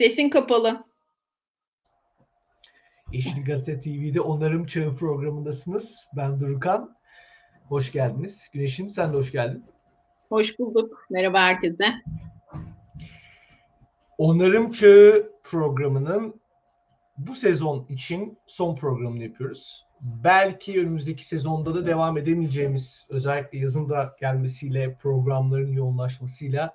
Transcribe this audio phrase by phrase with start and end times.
[0.00, 0.84] Sesin kapalı.
[3.12, 6.08] Yeşil Gazete TV'de Onarım Çağı programındasınız.
[6.16, 6.96] Ben Durukan.
[7.68, 8.50] Hoş geldiniz.
[8.52, 9.64] Güneş'in sen de hoş geldin.
[10.28, 11.06] Hoş bulduk.
[11.10, 11.84] Merhaba herkese.
[14.18, 16.40] Onarım Çağı programının
[17.18, 19.86] bu sezon için son programını yapıyoruz.
[20.00, 26.74] Belki önümüzdeki sezonda da devam edemeyeceğimiz, özellikle yazın da gelmesiyle, programların yoğunlaşmasıyla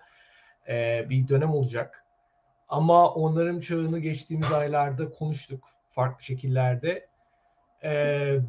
[1.10, 2.05] bir dönem olacak.
[2.70, 7.08] Ama onarım çağını geçtiğimiz aylarda konuştuk farklı şekillerde.
[7.82, 7.92] E,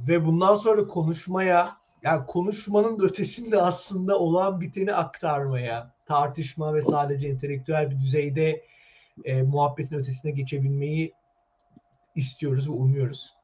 [0.08, 7.90] ve bundan sonra konuşmaya, yani konuşmanın ötesinde aslında olan biteni aktarmaya, tartışma ve sadece entelektüel
[7.90, 8.64] bir düzeyde
[9.24, 11.12] e, muhabbetin ötesine geçebilmeyi
[12.14, 13.36] istiyoruz ve umuyoruz.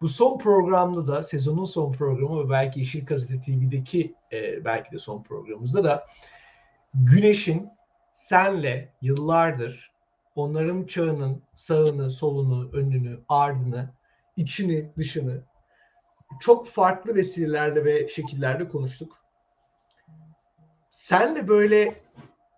[0.00, 4.98] Bu son programda da sezonun son programı ve belki Yeşil Gazete TV'deki e, belki de
[4.98, 6.06] son programımızda da
[6.94, 7.70] Güneş'in
[8.12, 9.90] senle yıllardır
[10.34, 13.90] onların çağının sağını, solunu, önünü, ardını,
[14.36, 15.44] içini, dışını
[16.40, 19.16] çok farklı vesilelerle ve şekillerde konuştuk.
[20.90, 22.00] Sen de böyle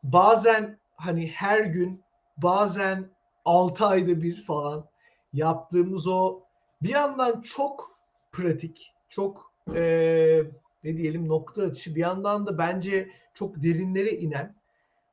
[0.02, 2.04] bazen hani her gün
[2.36, 3.10] bazen
[3.44, 4.88] 6 ayda bir falan
[5.32, 6.40] yaptığımız o
[6.82, 7.98] bir yandan çok
[8.32, 10.42] pratik, çok e,
[10.84, 14.56] ne diyelim nokta atışı bir yandan da bence çok derinlere inen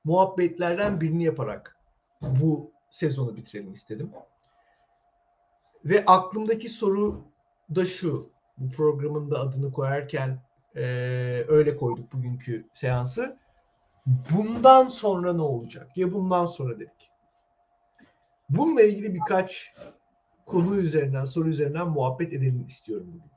[0.04, 1.79] muhabbetlerden birini yaparak
[2.22, 4.12] bu sezonu bitirelim istedim.
[5.86, 7.26] Ve aklımdaki soru
[7.76, 8.30] da şu.
[8.58, 10.40] Bu programın da adını koyarken
[10.76, 10.82] e,
[11.48, 13.38] öyle koyduk bugünkü seansı.
[14.06, 15.98] Bundan sonra ne olacak?
[15.98, 17.12] Ya bundan sonra dedik.
[18.50, 19.74] Bununla ilgili birkaç
[20.46, 23.32] konu üzerinden, soru üzerinden muhabbet edelim istiyorum bugün.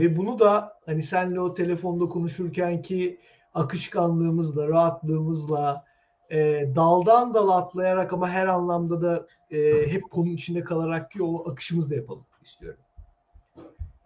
[0.00, 3.20] Ve bunu da hani senle o telefonda konuşurken ki
[3.54, 5.84] akışkanlığımızla, rahatlığımızla,
[6.30, 11.50] e, daldan dala atlayarak ama her anlamda da e, hep konunun içinde kalarak ki o
[11.50, 12.80] akışımızla yapalım istiyorum.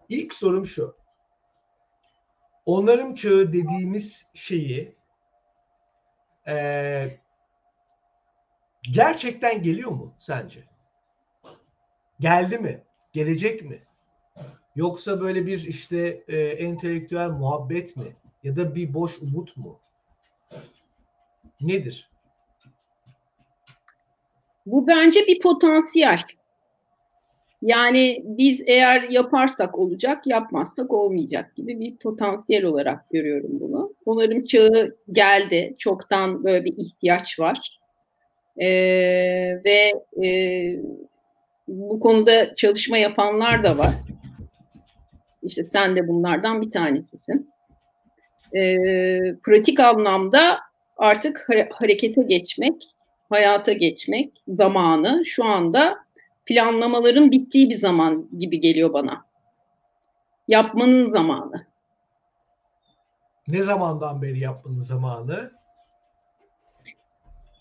[0.09, 0.95] İlk sorum şu.
[2.65, 4.95] Onarım çağı dediğimiz şeyi
[6.47, 7.19] e,
[8.81, 10.63] gerçekten geliyor mu sence?
[12.19, 12.83] Geldi mi?
[13.13, 13.83] Gelecek mi?
[14.75, 18.15] Yoksa böyle bir işte e, entelektüel muhabbet mi?
[18.43, 19.79] Ya da bir boş umut mu?
[21.61, 22.12] Nedir?
[24.65, 26.19] Bu bence bir potansiyel.
[27.61, 33.93] Yani biz eğer yaparsak olacak, yapmazsak olmayacak gibi bir potansiyel olarak görüyorum bunu.
[34.05, 35.75] Onarım çağı geldi.
[35.77, 37.79] Çoktan böyle bir ihtiyaç var.
[38.57, 38.67] Ee,
[39.65, 39.93] ve
[40.25, 40.29] e,
[41.67, 43.93] bu konuda çalışma yapanlar da var.
[45.43, 47.49] İşte sen de bunlardan bir tanesisin.
[48.55, 48.77] E,
[49.43, 50.59] pratik anlamda
[50.97, 52.83] artık harekete geçmek,
[53.33, 55.97] hayata geçmek zamanı şu anda
[56.45, 59.25] planlamaların bittiği bir zaman gibi geliyor bana.
[60.47, 61.67] Yapmanın zamanı.
[63.47, 65.51] Ne zamandan beri yapmanın zamanı?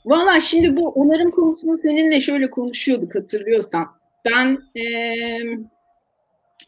[0.04, 3.86] Valla şimdi bu onarım konusunu seninle şöyle konuşuyorduk hatırlıyorsan.
[4.24, 4.84] Ben e,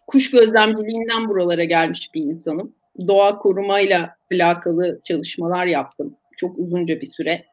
[0.07, 2.75] kuş gözlemciliğinden buralara gelmiş bir insanım.
[3.09, 7.45] Doğa korumayla alakalı çalışmalar yaptım çok uzunca bir süre.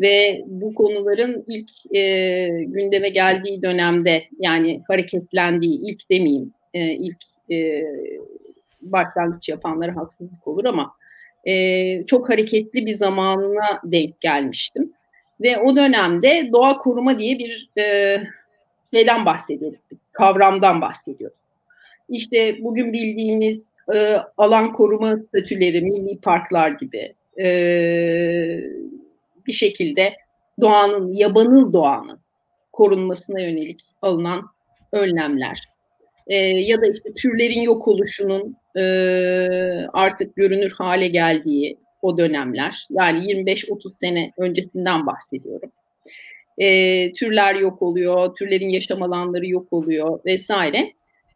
[0.00, 7.16] Ve bu konuların ilk e, gündeme geldiği dönemde yani hareketlendiği ilk demeyeyim e, ilk
[7.50, 7.84] e,
[8.82, 10.92] başlangıç yapanlara haksızlık olur ama
[11.44, 14.92] e, çok hareketli bir zamanına denk gelmiştim.
[15.40, 18.22] Ve o dönemde doğa koruma diye bir e,
[18.94, 19.80] şeyden bahsediyorduk,
[20.12, 21.38] kavramdan bahsediyorduk.
[22.08, 27.46] İşte bugün bildiğimiz e, alan koruma statüleri, milli parklar gibi e,
[29.48, 30.16] bir şekilde
[30.60, 32.20] doğanın, yabanıl doğanın
[32.72, 34.42] korunmasına yönelik alınan
[34.92, 35.68] önlemler
[36.26, 38.82] e, ya da işte türlerin yok oluşunun e,
[39.92, 45.72] artık görünür hale geldiği o dönemler yani 25-30 sene öncesinden bahsediyorum.
[46.58, 50.92] E, türler yok oluyor, türlerin yaşam alanları yok oluyor vesaire.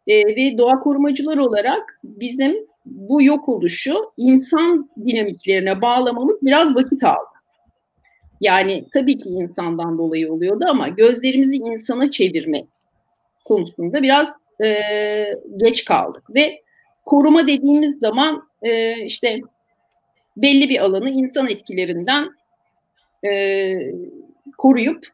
[0.07, 2.55] E, ve doğa korumacılar olarak bizim
[2.85, 7.32] bu yok oluşu insan dinamiklerine bağlamamız biraz vakit aldı.
[8.43, 12.63] Yani tabii ki insandan dolayı oluyordu ama gözlerimizi insana çevirme
[13.45, 14.29] konusunda biraz
[14.63, 14.79] e,
[15.57, 16.61] geç kaldık ve
[17.05, 19.41] koruma dediğimiz zaman e, işte
[20.37, 22.29] belli bir alanı insan etkilerinden
[23.25, 23.73] e,
[24.57, 25.07] koruyup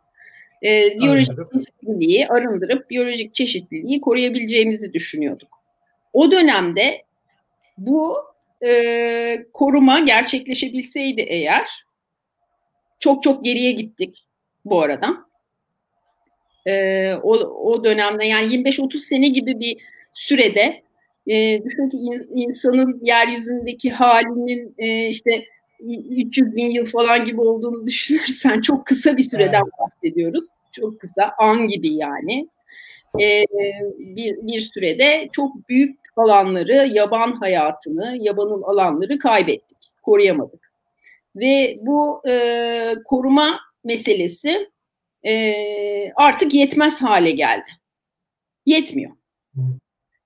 [0.63, 5.49] e, biyolojik çeşitliliği arındırıp biyolojik çeşitliliği koruyabileceğimizi düşünüyorduk.
[6.13, 7.03] O dönemde
[7.77, 8.17] bu
[8.65, 11.88] e, koruma gerçekleşebilseydi eğer
[12.99, 14.25] çok çok geriye gittik.
[14.65, 15.17] bu arada.
[16.65, 19.77] E, o, o dönemde yani 25-30 sene gibi bir
[20.13, 20.83] sürede
[21.27, 21.97] e, düşün ki
[22.35, 25.45] insanın yeryüzündeki halinin e, işte
[25.79, 29.73] 300 bin yıl falan gibi olduğunu düşünürsen çok kısa bir süreden evet.
[29.79, 30.45] bahsediyoruz.
[30.71, 32.47] Çok kısa, an gibi yani.
[33.21, 33.43] Ee,
[33.99, 40.68] bir, bir sürede çok büyük alanları, yaban hayatını, yabanıl alanları kaybettik, koruyamadık.
[41.35, 44.69] Ve bu e, koruma meselesi
[45.23, 47.71] e, artık yetmez hale geldi.
[48.65, 49.11] Yetmiyor.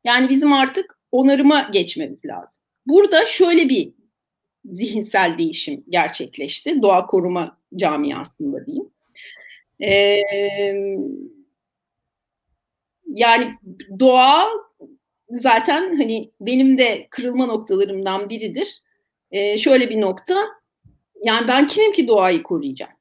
[0.04, 2.60] Yani bizim artık onarıma geçmemiz lazım.
[2.86, 3.94] Burada şöyle bir
[4.66, 6.82] zihinsel değişim gerçekleşti.
[6.82, 8.90] Doğa koruma camiasında diyeyim.
[9.80, 10.22] Ee,
[13.08, 13.54] yani
[14.00, 14.50] doğa
[15.30, 18.82] zaten hani benim de kırılma noktalarımdan biridir.
[19.32, 20.46] Ee, şöyle bir nokta.
[21.24, 22.92] Yani ben kimim ki doğayı koruyacağım?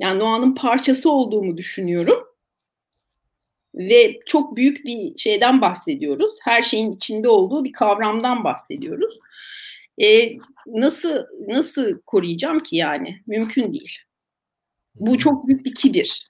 [0.00, 2.24] Yani doğanın parçası olduğumu düşünüyorum.
[3.74, 6.34] Ve çok büyük bir şeyden bahsediyoruz.
[6.42, 9.18] Her şeyin içinde olduğu bir kavramdan bahsediyoruz.
[10.02, 10.36] E,
[10.66, 13.22] nasıl nasıl koruyacağım ki yani?
[13.26, 13.98] Mümkün değil.
[14.94, 16.28] Bu çok büyük bir kibir.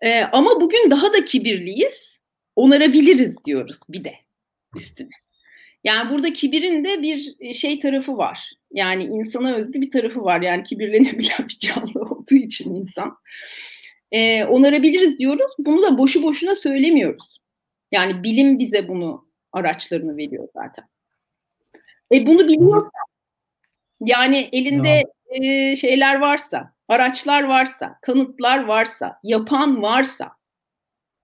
[0.00, 1.94] E, ama bugün daha da kibirliyiz.
[2.56, 4.14] Onarabiliriz diyoruz bir de
[4.76, 5.23] üstüne.
[5.84, 8.50] Yani burada kibirin de bir şey tarafı var.
[8.72, 10.40] Yani insana özgü bir tarafı var.
[10.40, 13.18] Yani kibirlenebilen bir canlı olduğu için insan.
[14.12, 15.52] Ee, onarabiliriz diyoruz.
[15.58, 17.40] Bunu da boşu boşuna söylemiyoruz.
[17.92, 20.84] Yani bilim bize bunu araçlarını veriyor zaten.
[22.12, 22.90] E bunu biliyorsa
[24.00, 30.32] yani elinde e, şeyler varsa, araçlar varsa, kanıtlar varsa, yapan varsa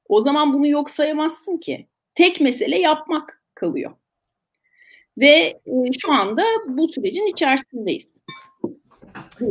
[0.08, 1.86] o zaman bunu yok sayamazsın ki.
[2.14, 3.92] Tek mesele yapmak kalıyor.
[5.20, 8.06] Ve e, şu anda bu sürecin içerisindeyiz.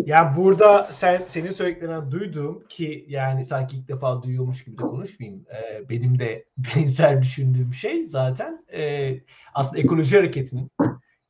[0.06, 5.46] Yani burada sen senin söylediklerinden duyduğum ki yani sanki ilk defa duyuyormuş gibi de konuşmayayım.
[5.50, 9.14] E, benim de benzer düşündüğüm şey zaten e,
[9.54, 10.72] aslında ekoloji hareketinin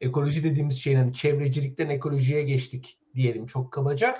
[0.02, 4.18] ekoloji dediğimiz şeyin hani çevrecilikten ekolojiye geçtik diyelim çok kabaca.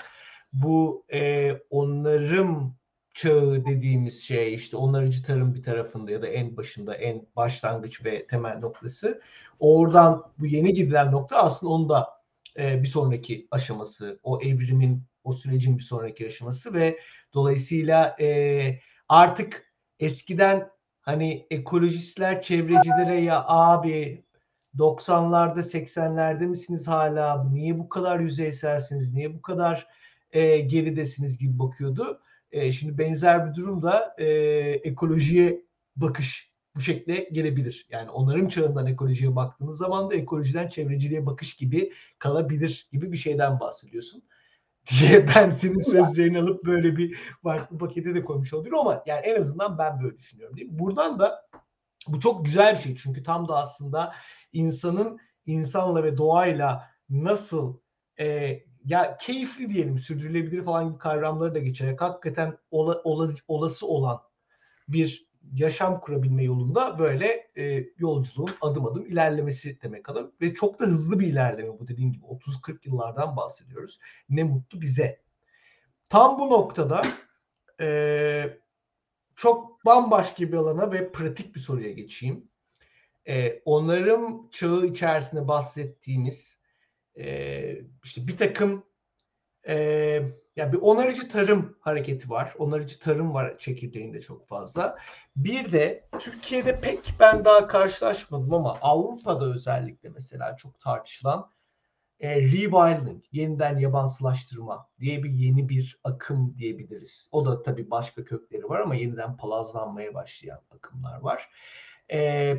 [0.52, 2.74] Bu e, onarım
[3.14, 8.26] çağı dediğimiz şey işte onarıcı tarım bir tarafında ya da en başında en başlangıç ve
[8.26, 9.20] temel noktası.
[9.60, 12.08] Oradan bu yeni gidilen nokta aslında onun da
[12.58, 16.98] e, bir sonraki aşaması, o evrimin, o sürecin bir sonraki aşaması ve
[17.34, 20.70] dolayısıyla e, artık eskiden
[21.00, 24.24] hani ekolojistler çevrecilere ya abi
[24.78, 27.44] 90'larda 80'lerde misiniz hala?
[27.44, 29.14] Niye bu kadar yüzeyselsiniz?
[29.14, 29.86] Niye bu kadar
[30.32, 32.20] e, geridesiniz gibi bakıyordu.
[32.52, 34.26] E, şimdi benzer bir durumda e,
[34.84, 35.64] ekolojiye
[35.96, 37.86] bakış bu şekle gelebilir.
[37.90, 43.60] Yani onların çağından ekolojiye baktığınız zaman da ekolojiden çevreciliğe bakış gibi kalabilir gibi bir şeyden
[43.60, 44.22] bahsediyorsun.
[45.00, 49.40] diye ben senin sözlerini alıp böyle bir farklı pakete de koymuş oluyorum ama yani en
[49.40, 50.78] azından ben böyle düşünüyorum değil mi?
[50.78, 51.48] Buradan da
[52.08, 54.12] bu çok güzel bir şey çünkü tam da aslında
[54.52, 57.78] insanın insanla ve doğayla nasıl
[58.18, 64.20] e, ya keyifli diyelim sürdürülebilir falan gibi kavramları da geçerek hakikaten ola, ola, olası olan
[64.88, 70.84] bir yaşam kurabilme yolunda böyle e, yolculuğun adım adım ilerlemesi demek adam ve çok da
[70.84, 74.00] hızlı bir ilerleme bu dediğim gibi 30-40 yıllardan bahsediyoruz.
[74.28, 75.20] Ne mutlu bize.
[76.08, 77.02] Tam bu noktada
[77.80, 78.58] e,
[79.36, 82.50] çok bambaşka bir alana ve pratik bir soruya geçeyim
[83.28, 86.62] e, onarım çağı içerisinde bahsettiğimiz
[87.18, 88.84] e, işte bir takım
[89.68, 89.74] e,
[90.56, 92.54] yani bir onarıcı tarım hareketi var.
[92.58, 94.98] Onarıcı tarım var çekirdeğinde çok fazla.
[95.36, 101.50] Bir de Türkiye'de pek ben daha karşılaşmadım ama Avrupa'da özellikle mesela çok tartışılan
[102.20, 107.28] e, rewilding, yeniden yabansılaştırma diye bir yeni bir akım diyebiliriz.
[107.32, 111.50] O da tabii başka kökleri var ama yeniden palazlanmaya başlayan akımlar var.
[112.12, 112.56] E,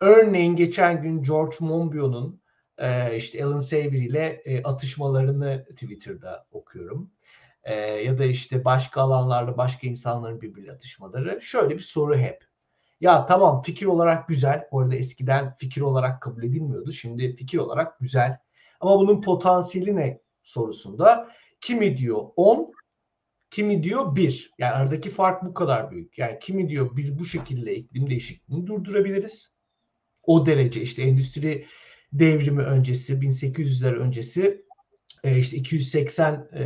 [0.00, 2.42] Örneğin geçen gün George Monbiot'un
[2.78, 7.10] e, işte Alan Savory ile e, atışmalarını Twitter'da okuyorum.
[7.62, 11.40] E, ya da işte başka alanlarda başka insanların birbiriyle atışmaları.
[11.40, 12.44] Şöyle bir soru hep.
[13.00, 14.66] Ya tamam fikir olarak güzel.
[14.70, 16.92] Orada eskiden fikir olarak kabul edilmiyordu.
[16.92, 18.38] Şimdi fikir olarak güzel.
[18.80, 21.28] Ama bunun potansiyeli ne sorusunda
[21.60, 22.72] kimi diyor 10,
[23.50, 24.54] kimi diyor 1.
[24.58, 26.18] Yani aradaki fark bu kadar büyük.
[26.18, 29.56] Yani kimi diyor biz bu şekilde iklim değişikliğini durdurabiliriz
[30.22, 31.66] o derece işte endüstri
[32.18, 34.66] devrimi öncesi 1800'ler öncesi
[35.24, 36.64] e, işte 280 e,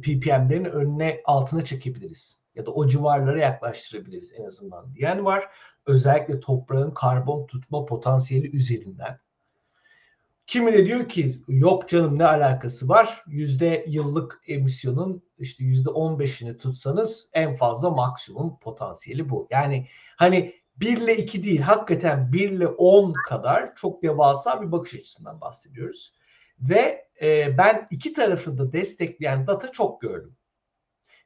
[0.00, 5.44] ppm'lerin önüne altına çekebiliriz ya da o civarlara yaklaştırabiliriz en azından diyen var.
[5.86, 9.18] Özellikle toprağın karbon tutma potansiyeli üzerinden.
[10.46, 13.24] Kimi de diyor ki yok canım ne alakası var?
[13.26, 19.48] Yüzde yıllık emisyonun işte yüzde on beşini tutsanız en fazla maksimum potansiyeli bu.
[19.50, 24.94] Yani hani 1 ile 2 değil hakikaten 1 ile 10 kadar çok devasa bir bakış
[24.94, 26.14] açısından bahsediyoruz.
[26.60, 30.36] Ve e, ben iki tarafı da destekleyen data çok gördüm.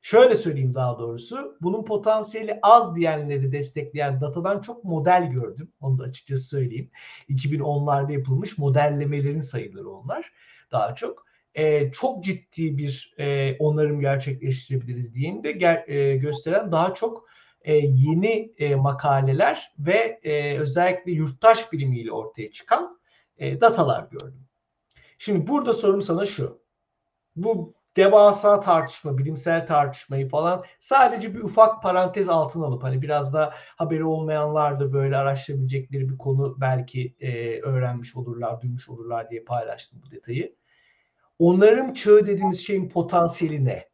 [0.03, 1.57] Şöyle söyleyeyim daha doğrusu.
[1.61, 5.73] Bunun potansiyeli az diyenleri destekleyen datadan çok model gördüm.
[5.81, 6.91] Onu da açıkçası söyleyeyim.
[7.29, 10.33] 2010'larda yapılmış modellemelerin sayıları onlar
[10.73, 11.27] daha çok.
[11.55, 17.27] Ee, çok ciddi bir e, onarım gerçekleştirebiliriz diyeyim de ger- e, gösteren daha çok
[17.67, 22.99] e, yeni e, makaleler ve e, özellikle yurttaş bilimiyle ortaya çıkan
[23.39, 24.47] e, datalar gördüm.
[25.19, 26.63] Şimdi burada sorum sana şu.
[27.37, 33.55] Bu devasa tartışma, bilimsel tartışmayı falan sadece bir ufak parantez altına alıp hani biraz da
[33.77, 40.03] haberi olmayanlar da böyle araştırabilecekleri bir konu belki e, öğrenmiş olurlar, duymuş olurlar diye paylaştım
[40.07, 40.57] bu detayı.
[41.39, 43.89] Onların çağı dediğimiz şeyin potansiyeli ne?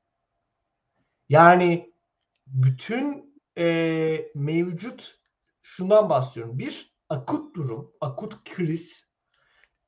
[1.28, 1.92] Yani
[2.46, 5.20] bütün e, mevcut
[5.62, 6.58] şundan bahsediyorum.
[6.58, 9.12] Bir, akut durum, akut kriz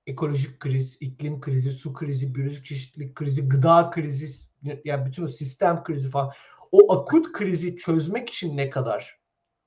[0.07, 4.27] ekolojik kriz, iklim krizi, su krizi, biyolojik çeşitlilik krizi, gıda krizi,
[4.85, 6.33] yani bütün o sistem krizi falan.
[6.73, 9.21] O akut krizi çözmek için ne kadar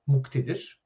[0.07, 0.81] muktedir?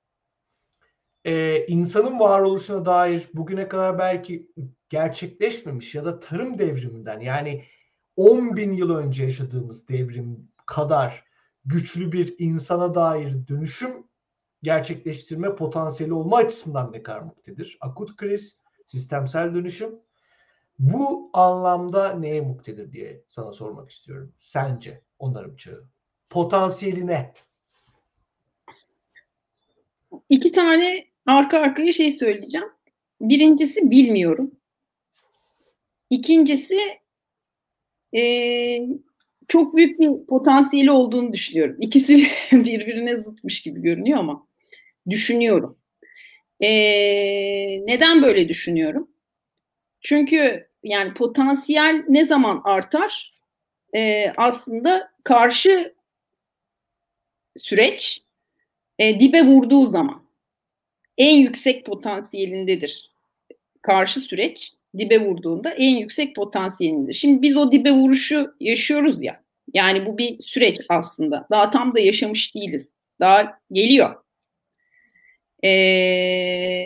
[1.26, 4.52] Ee, insanın varoluşuna dair bugüne kadar belki
[4.90, 7.66] gerçekleşmemiş ya da tarım devriminden yani
[8.16, 11.24] 10 bin yıl önce yaşadığımız devrim kadar
[11.66, 14.08] güçlü bir insana dair dönüşüm
[14.64, 17.78] gerçekleştirme potansiyeli olma açısından ne kadar muktedir?
[17.82, 20.00] Akut kriz, sistemsel dönüşüm.
[20.80, 24.34] Bu anlamda neye muktedir diye sana sormak istiyorum.
[24.38, 25.90] Sence onarım çağı?
[26.30, 27.34] Potansiyeli ne?
[30.30, 32.68] İki tane arka arkaya şey söyleyeceğim.
[33.22, 34.52] Birincisi bilmiyorum.
[36.10, 36.80] İkincisi
[38.16, 38.22] e,
[39.52, 41.76] çok büyük bir potansiyeli olduğunu düşünüyorum.
[41.80, 42.18] İkisi
[42.52, 44.48] birbirine zıtmış gibi görünüyor ama
[45.10, 45.78] düşünüyorum.
[46.60, 49.12] Ee, neden böyle düşünüyorum?
[50.02, 53.34] Çünkü yani potansiyel ne zaman artar?
[53.96, 55.94] Ee, aslında karşı
[57.58, 58.24] süreç
[59.00, 60.24] e, dibe vurduğu zaman
[61.18, 63.12] en yüksek potansiyelindedir.
[63.82, 67.14] Karşı süreç dibe vurduğunda en yüksek potansiyelindedir.
[67.14, 69.41] Şimdi biz o dibe vuruşu yaşıyoruz ya.
[69.74, 71.48] Yani bu bir süreç aslında.
[71.52, 72.92] Daha tam da yaşamış değiliz.
[73.20, 74.16] Daha geliyor
[75.64, 75.70] e,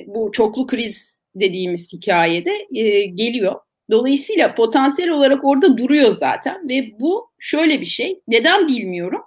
[0.08, 3.56] bu çoklu kriz dediğimiz hikayede e, geliyor.
[3.92, 8.22] Dolayısıyla potansiyel olarak orada duruyor zaten ve bu şöyle bir şey.
[8.28, 9.22] Neden bilmiyorum.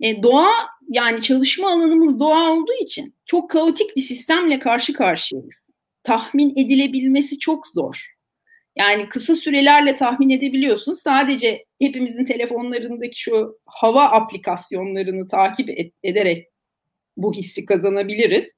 [0.00, 0.52] E, doğa
[0.88, 5.64] yani çalışma alanımız doğa olduğu için çok kaotik bir sistemle karşı karşıyayız.
[6.02, 8.13] Tahmin edilebilmesi çok zor.
[8.76, 10.94] Yani kısa sürelerle tahmin edebiliyorsun.
[10.94, 16.48] Sadece hepimizin telefonlarındaki şu hava aplikasyonlarını takip et, ederek
[17.16, 18.52] bu hissi kazanabiliriz.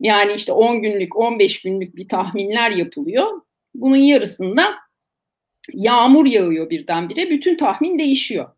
[0.00, 3.40] Yani işte 10 günlük, 15 günlük bir tahminler yapılıyor.
[3.74, 4.74] Bunun yarısında
[5.72, 7.30] yağmur yağıyor birdenbire.
[7.30, 8.48] Bütün tahmin değişiyor.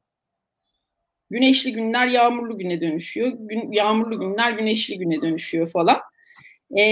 [1.31, 3.33] Güneşli günler yağmurlu güne dönüşüyor.
[3.39, 6.01] Gün, yağmurlu günler güneşli güne dönüşüyor falan.
[6.79, 6.83] E,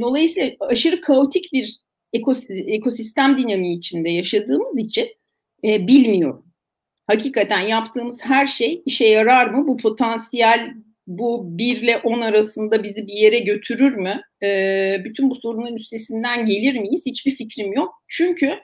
[0.00, 1.78] dolayısıyla aşırı kaotik bir
[2.66, 5.08] ekosistem dinamiği içinde yaşadığımız için
[5.64, 6.46] e, bilmiyorum.
[7.06, 9.68] Hakikaten yaptığımız her şey işe yarar mı?
[9.68, 10.74] Bu potansiyel
[11.06, 14.20] bu 1 ile 10 arasında bizi bir yere götürür mü?
[14.42, 17.02] E, bütün bu sorunların üstesinden gelir miyiz?
[17.06, 17.94] Hiçbir fikrim yok.
[18.08, 18.58] Çünkü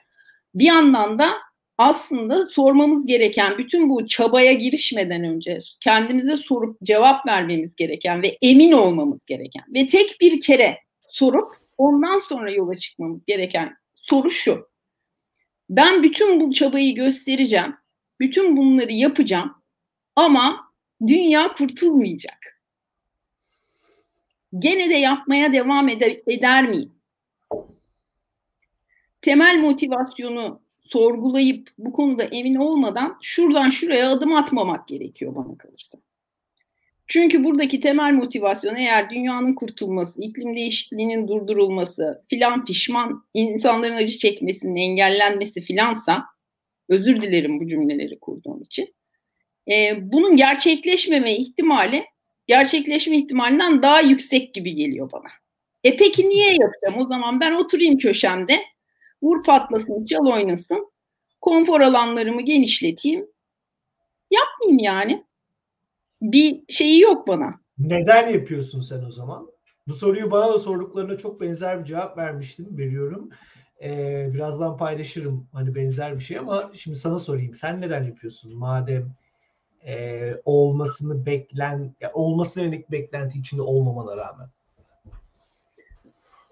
[0.55, 1.29] bir yandan da
[1.77, 8.71] aslında sormamız gereken bütün bu çabaya girişmeden önce kendimize sorup cevap vermemiz gereken ve emin
[8.71, 10.77] olmamız gereken ve tek bir kere
[11.09, 14.69] sorup ondan sonra yola çıkmamız gereken soru şu.
[15.69, 17.75] Ben bütün bu çabayı göstereceğim.
[18.19, 19.55] Bütün bunları yapacağım.
[20.15, 20.73] Ama
[21.07, 22.61] dünya kurtulmayacak.
[24.59, 26.91] Gene de yapmaya devam eder, eder miyim?
[29.21, 35.97] Temel motivasyonu sorgulayıp bu konuda emin olmadan şuradan şuraya adım atmamak gerekiyor bana kalırsa.
[37.07, 44.75] Çünkü buradaki temel motivasyon eğer dünyanın kurtulması, iklim değişikliğinin durdurulması, filan pişman insanların acı çekmesinin
[44.75, 46.25] engellenmesi filansa,
[46.89, 48.95] özür dilerim bu cümleleri kurduğum için
[49.67, 52.05] e, bunun gerçekleşmeme ihtimali
[52.47, 55.29] gerçekleşme ihtimalinden daha yüksek gibi geliyor bana.
[55.83, 56.97] E peki niye yapacağım?
[56.97, 58.59] O zaman ben oturayım köşemde,
[59.21, 60.91] vur patlasın, çal oynasın,
[61.41, 63.27] konfor alanlarımı genişleteyim.
[64.31, 65.23] Yapmayayım yani.
[66.23, 67.59] Bir şeyi yok bana.
[67.77, 69.47] Neden yapıyorsun sen o zaman?
[69.87, 73.29] Bu soruyu bana da sorduklarına çok benzer bir cevap vermiştim, veriyorum.
[73.83, 77.53] Ee, birazdan paylaşırım hani benzer bir şey ama şimdi sana sorayım.
[77.53, 78.55] Sen neden yapıyorsun?
[78.55, 79.11] Madem
[79.85, 84.47] e, olmasını beklen olmasına yönelik beklenti içinde olmamana rağmen.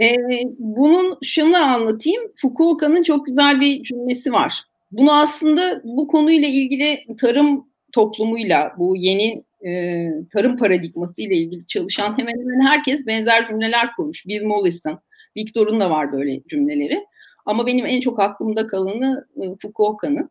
[0.01, 0.15] Ee,
[0.59, 2.23] bunun şunu anlatayım.
[2.35, 4.63] Fukuoka'nın çok güzel bir cümlesi var.
[4.91, 12.17] Bunu aslında bu konuyla ilgili tarım toplumuyla, bu yeni e, tarım paradigması ile ilgili çalışan
[12.17, 14.27] hemen hemen herkes benzer cümleler kurmuş.
[14.27, 14.99] Bill Mollison,
[15.37, 17.05] Victor'un da var böyle cümleleri.
[17.45, 20.29] Ama benim en çok aklımda kalanı e, Fukuoka'nın.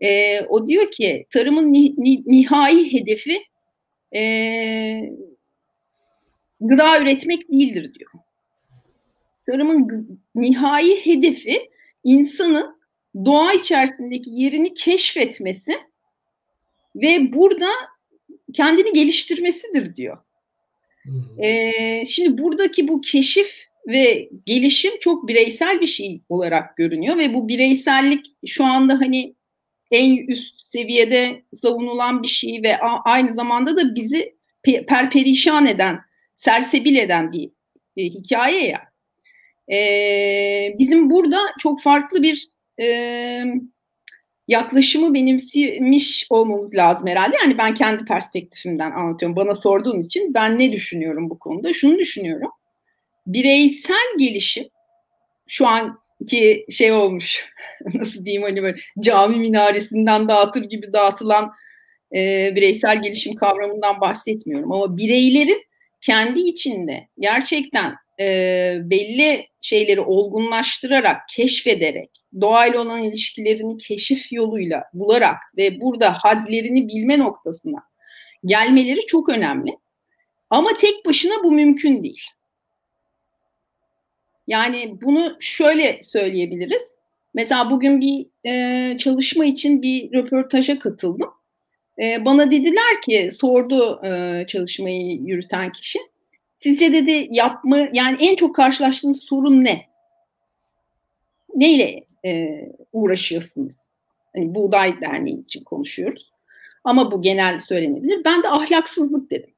[0.00, 3.42] E, o diyor ki tarımın ni, ni, nihai hedefi
[4.14, 4.22] e,
[6.60, 8.10] gıda üretmek değildir diyor.
[9.46, 11.70] Tarımın nihai hedefi
[12.04, 12.76] insanın
[13.24, 15.72] doğa içerisindeki yerini keşfetmesi
[16.96, 17.68] ve burada
[18.52, 20.18] kendini geliştirmesidir diyor.
[21.02, 21.44] Hmm.
[21.44, 27.48] Ee, şimdi buradaki bu keşif ve gelişim çok bireysel bir şey olarak görünüyor ve bu
[27.48, 29.34] bireysellik şu anda hani
[29.90, 34.34] en üst seviyede savunulan bir şey ve aynı zamanda da bizi
[34.88, 35.98] perperişan eden,
[36.34, 37.50] sersebil eden bir,
[37.96, 38.92] bir hikaye ya.
[39.76, 42.48] Ee, bizim burada çok farklı bir
[42.80, 43.44] e,
[44.48, 47.36] yaklaşımı benimsemiş olmamız lazım herhalde.
[47.42, 49.36] Yani ben kendi perspektifimden anlatıyorum.
[49.36, 51.72] Bana sorduğun için ben ne düşünüyorum bu konuda?
[51.72, 52.50] Şunu düşünüyorum.
[53.26, 54.64] Bireysel gelişim
[55.48, 57.46] şu anki şey olmuş.
[57.94, 61.52] Nasıl diyeyim hani böyle cami minaresinden dağıtır gibi dağıtılan
[62.14, 64.72] e, bireysel gelişim kavramından bahsetmiyorum.
[64.72, 65.62] Ama bireylerin
[66.00, 75.80] kendi içinde gerçekten e, belli şeyleri olgunlaştırarak, keşfederek, doğayla olan ilişkilerini keşif yoluyla bularak ve
[75.80, 77.78] burada hadlerini bilme noktasına
[78.44, 79.78] gelmeleri çok önemli.
[80.50, 82.22] Ama tek başına bu mümkün değil.
[84.46, 86.82] Yani bunu şöyle söyleyebiliriz.
[87.34, 91.30] Mesela bugün bir e, çalışma için bir röportaja katıldım.
[92.02, 95.98] E, bana dediler ki, sordu e, çalışmayı yürüten kişi.
[96.60, 99.86] Sizce dedi yapma, yani en çok karşılaştığınız sorun ne?
[101.54, 103.74] Neyle e, uğraşıyorsunuz?
[104.34, 106.32] Hani Buğday Derneği için konuşuyoruz.
[106.84, 108.24] Ama bu genel söylenebilir.
[108.24, 109.50] Ben de ahlaksızlık dedim.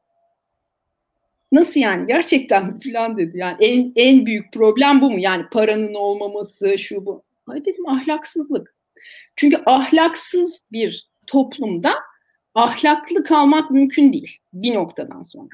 [1.52, 3.38] Nasıl yani gerçekten falan dedi.
[3.38, 5.18] Yani en, en büyük problem bu mu?
[5.18, 7.22] Yani paranın olmaması şu bu.
[7.46, 8.74] Ay dedim ahlaksızlık.
[9.36, 11.94] Çünkü ahlaksız bir toplumda
[12.54, 15.48] ahlaklı kalmak mümkün değil bir noktadan sonra.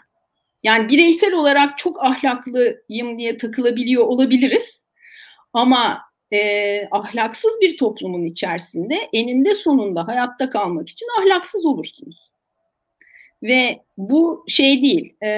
[0.62, 4.80] Yani bireysel olarak çok ahlaklıyım diye takılabiliyor olabiliriz.
[5.52, 12.30] Ama e, ahlaksız bir toplumun içerisinde eninde sonunda hayatta kalmak için ahlaksız olursunuz.
[13.42, 15.28] Ve bu şey değil, e,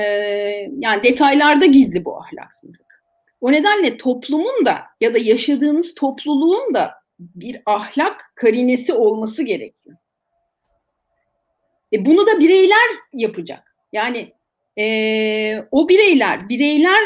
[0.78, 3.02] yani detaylarda gizli bu ahlaksızlık.
[3.40, 9.96] O nedenle toplumun da ya da yaşadığınız topluluğun da bir ahlak karinesi olması gerekiyor.
[11.92, 13.76] E bunu da bireyler yapacak.
[13.92, 14.32] Yani
[14.78, 17.02] e, o bireyler, bireyler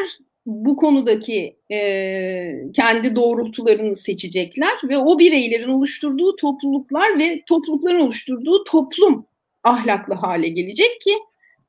[0.46, 9.26] bu konudaki e, kendi doğrultularını seçecekler ve o bireylerin oluşturduğu topluluklar ve toplulukların oluşturduğu toplum
[9.64, 11.12] ahlaklı hale gelecek ki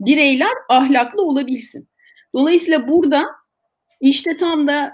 [0.01, 1.87] bireyler ahlaklı olabilsin.
[2.35, 3.25] Dolayısıyla burada
[4.01, 4.93] işte tam da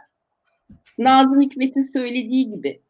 [0.98, 2.82] Nazım Hikmet'in söylediği gibi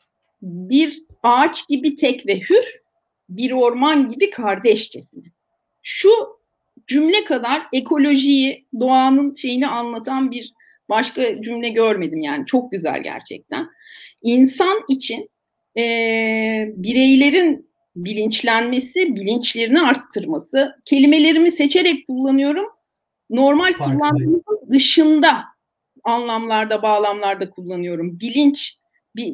[0.42, 2.82] bir ağaç gibi tek ve hür,
[3.30, 5.24] bir orman gibi kardeşçesine.
[5.82, 6.10] Şu
[6.88, 10.54] cümle kadar ekolojiyi, doğanın şeyini anlatan bir
[10.90, 12.46] başka cümle görmedim yani.
[12.46, 13.70] Çok güzel gerçekten.
[14.22, 15.30] İnsan için
[15.78, 15.84] e,
[16.76, 22.66] bireylerin bilinçlenmesi, bilinçlerini arttırması, kelimelerimi seçerek kullanıyorum.
[23.30, 25.44] Normal kullandığımın dışında
[26.04, 28.20] anlamlarda, bağlamlarda kullanıyorum.
[28.20, 28.78] Bilinç,
[29.16, 29.34] bir,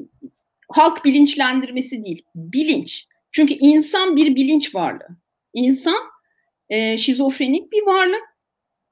[0.69, 3.07] halk bilinçlendirmesi değil, bilinç.
[3.31, 5.07] Çünkü insan bir bilinç varlığı.
[5.53, 5.99] İnsan
[6.69, 8.23] e, şizofrenik bir varlık.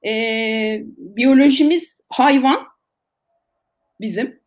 [0.06, 2.66] E, biyolojimiz hayvan
[4.00, 4.40] bizim.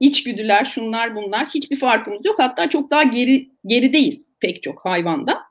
[0.00, 2.38] İçgüdüler, şunlar bunlar hiçbir farkımız yok.
[2.38, 5.42] Hatta çok daha geri gerideyiz pek çok hayvanda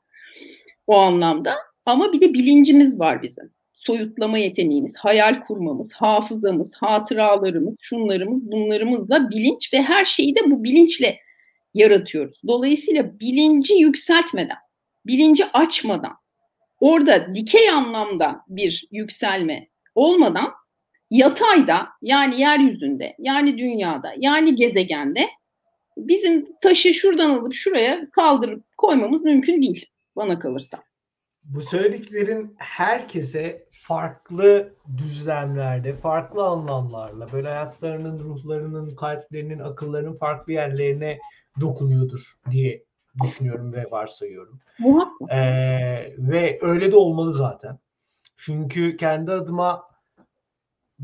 [0.87, 1.55] o anlamda.
[1.85, 3.53] Ama bir de bilincimiz var bizim.
[3.73, 11.19] Soyutlama yeteneğimiz, hayal kurmamız, hafızamız, hatıralarımız, şunlarımız, bunlarımızla bilinç ve her şeyi de bu bilinçle
[11.73, 12.41] yaratıyoruz.
[12.47, 14.57] Dolayısıyla bilinci yükseltmeden,
[15.05, 16.13] bilinci açmadan,
[16.79, 20.53] orada dikey anlamda bir yükselme olmadan
[21.13, 25.27] yatayda yani yeryüzünde yani dünyada yani gezegende
[25.97, 30.83] bizim taşı şuradan alıp şuraya kaldırıp koymamız mümkün değil bana kalırsa.
[31.43, 41.19] bu söylediklerin herkese farklı düzlemlerde, farklı anlamlarla böyle hayatlarının, ruhlarının, kalplerinin, akıllarının farklı yerlerine
[41.61, 42.83] dokunuyordur diye
[43.23, 44.59] düşünüyorum ve varsayıyorum.
[45.31, 47.79] Ee, ve öyle de olmalı zaten.
[48.37, 49.92] Çünkü kendi adıma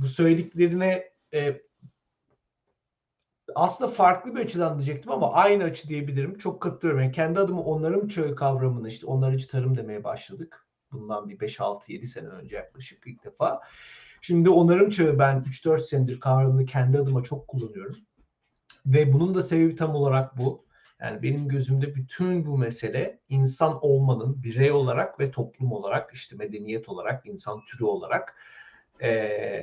[0.01, 1.61] bu söylediklerine e,
[3.55, 6.37] aslında farklı bir açıdan diyecektim ama aynı açı diyebilirim.
[6.37, 7.03] Çok katılıyorum.
[7.03, 10.67] Yani kendi adıma onarım çağı kavramını işte onarıcı tarım demeye başladık.
[10.91, 13.61] Bundan bir 5-6-7 sene önce yaklaşık ilk defa.
[14.21, 17.95] Şimdi onarım çağı ben 3-4 senedir kavramını kendi adıma çok kullanıyorum.
[18.85, 20.65] Ve bunun da sebebi tam olarak bu.
[21.01, 26.89] Yani benim gözümde bütün bu mesele insan olmanın birey olarak ve toplum olarak işte medeniyet
[26.89, 28.35] olarak insan türü olarak
[29.03, 29.61] e,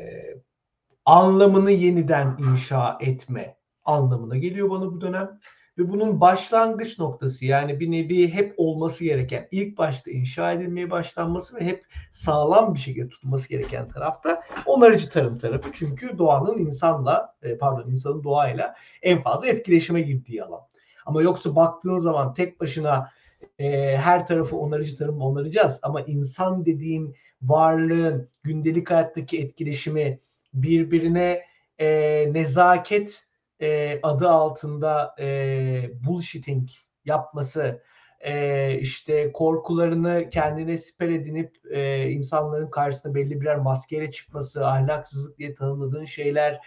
[1.04, 5.40] anlamını yeniden inşa etme anlamına geliyor bana bu dönem.
[5.78, 11.56] Ve bunun başlangıç noktası yani bir nevi hep olması gereken, ilk başta inşa edilmeye başlanması
[11.56, 15.68] ve hep sağlam bir şekilde tutulması gereken tarafta onarıcı tarım tarafı.
[15.72, 20.60] Çünkü doğanın insanla, e, pardon insanın doğayla en fazla etkileşime girdiği alan.
[21.06, 23.10] Ama yoksa baktığın zaman tek başına
[23.58, 25.80] e, her tarafı onarıcı tarımla onaracağız.
[25.82, 27.16] Ama insan dediğin
[27.48, 30.20] varlığın gündelik hayattaki etkileşimi
[30.54, 31.42] birbirine
[31.78, 31.88] e,
[32.32, 33.26] nezaket
[33.60, 36.68] e, adı altında e, bullshitting
[37.04, 37.82] yapması,
[38.20, 45.54] e, işte korkularını kendine siper edinip e, insanların karşısında belli birer maskeyle çıkması, ahlaksızlık diye
[45.54, 46.60] tanımladığın şeyler.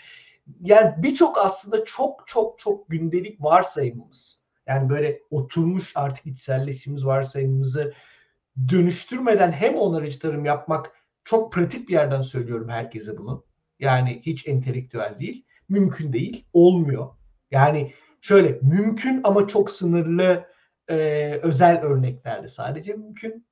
[0.61, 4.41] Yani birçok aslında çok çok çok gündelik varsayımımız.
[4.67, 7.93] Yani böyle oturmuş artık içselleştiğimiz varsayımımızı
[8.69, 10.91] dönüştürmeden hem onarıcı tarım yapmak
[11.23, 13.45] çok pratik bir yerden söylüyorum herkese bunu.
[13.79, 17.07] Yani hiç entelektüel değil mümkün değil, olmuyor.
[17.51, 20.45] Yani şöyle mümkün ama çok sınırlı
[20.89, 20.95] e,
[21.43, 23.47] özel örneklerde sadece mümkün.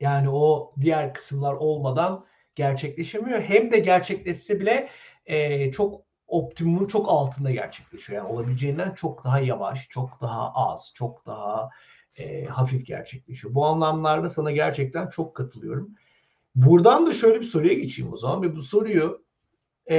[0.00, 3.42] Yani o diğer kısımlar olmadan gerçekleşemiyor.
[3.42, 4.88] Hem de gerçekleşse bile
[5.26, 8.22] e, çok optimumun çok altında gerçekleşiyor.
[8.22, 11.70] Yani olabileceğinden çok daha yavaş, çok daha az, çok daha
[12.16, 13.54] e, hafif gerçekleşiyor.
[13.54, 15.94] Bu anlamlarda sana gerçekten çok katılıyorum.
[16.54, 19.24] Buradan da şöyle bir soruya geçeyim o zaman ve bu soruyu
[19.90, 19.98] e,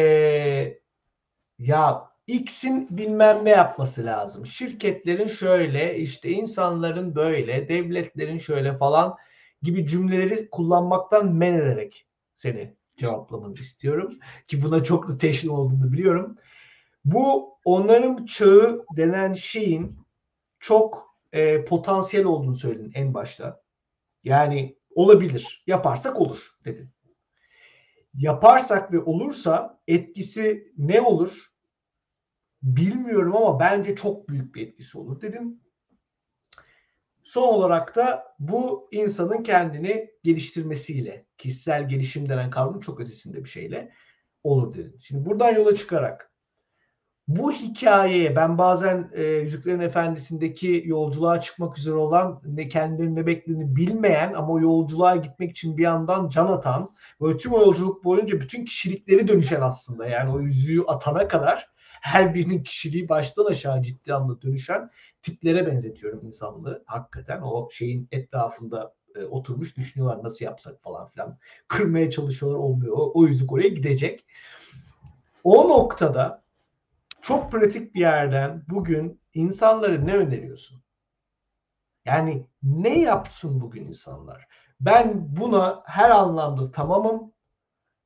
[1.60, 4.46] ya X'in bilmem ne yapması lazım.
[4.46, 9.18] Şirketlerin şöyle, işte insanların böyle, devletlerin şöyle falan
[9.62, 14.20] gibi cümleleri kullanmaktan men ederek seni cevaplamanı istiyorum.
[14.48, 16.38] Ki buna çok da teşvik olduğunu biliyorum.
[17.06, 19.98] Bu onların çağı denen şeyin
[20.60, 23.64] çok e, potansiyel olduğunu söyledin en başta.
[24.24, 25.64] Yani olabilir.
[25.68, 26.90] Yaparsak olur dedin.
[28.14, 31.46] Yaparsak ve olursa etkisi ne olur?
[32.62, 35.62] Bilmiyorum ama bence çok büyük bir etkisi olur dedim.
[37.24, 43.94] Son olarak da bu insanın kendini geliştirmesiyle, kişisel gelişim denen kavramın çok ötesinde bir şeyle
[44.44, 44.98] olur dedim.
[45.02, 46.29] Şimdi buradan yola çıkarak
[47.30, 53.76] bu hikayeye ben bazen e, Yüzüklerin Efendisi'ndeki yolculuğa çıkmak üzere olan ne kendilerinin ne beklediğini
[53.76, 58.42] bilmeyen ama o yolculuğa gitmek için bir yandan can atan ve tüm o yolculuk boyunca
[58.42, 61.70] bütün kişilikleri dönüşen aslında yani o yüzüğü atana kadar
[62.02, 64.90] her birinin kişiliği baştan aşağı ciddi anlamda dönüşen
[65.22, 66.84] tiplere benzetiyorum insanlığı.
[66.86, 71.38] Hakikaten o şeyin etrafında e, oturmuş düşünüyorlar nasıl yapsak falan filan.
[71.68, 72.94] Kırmaya çalışıyorlar olmuyor.
[72.98, 74.26] O, o yüzük oraya gidecek.
[75.44, 76.49] O noktada
[77.30, 80.82] çok pratik bir yerden bugün insanlara ne öneriyorsun?
[82.06, 84.48] Yani ne yapsın bugün insanlar?
[84.80, 87.34] Ben buna her anlamda tamamım.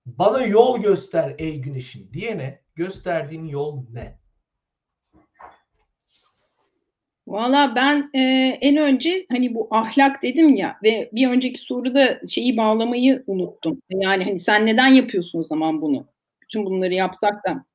[0.06, 4.20] Bana yol göster ey güneşin diyene gösterdiğin yol ne?
[7.28, 8.20] Valla ben e,
[8.62, 13.82] en önce hani bu ahlak dedim ya ve bir önceki soruda şeyi bağlamayı unuttum.
[13.90, 16.08] Yani hani sen neden yapıyorsun o zaman bunu?
[16.42, 17.66] Bütün bunları yapsak da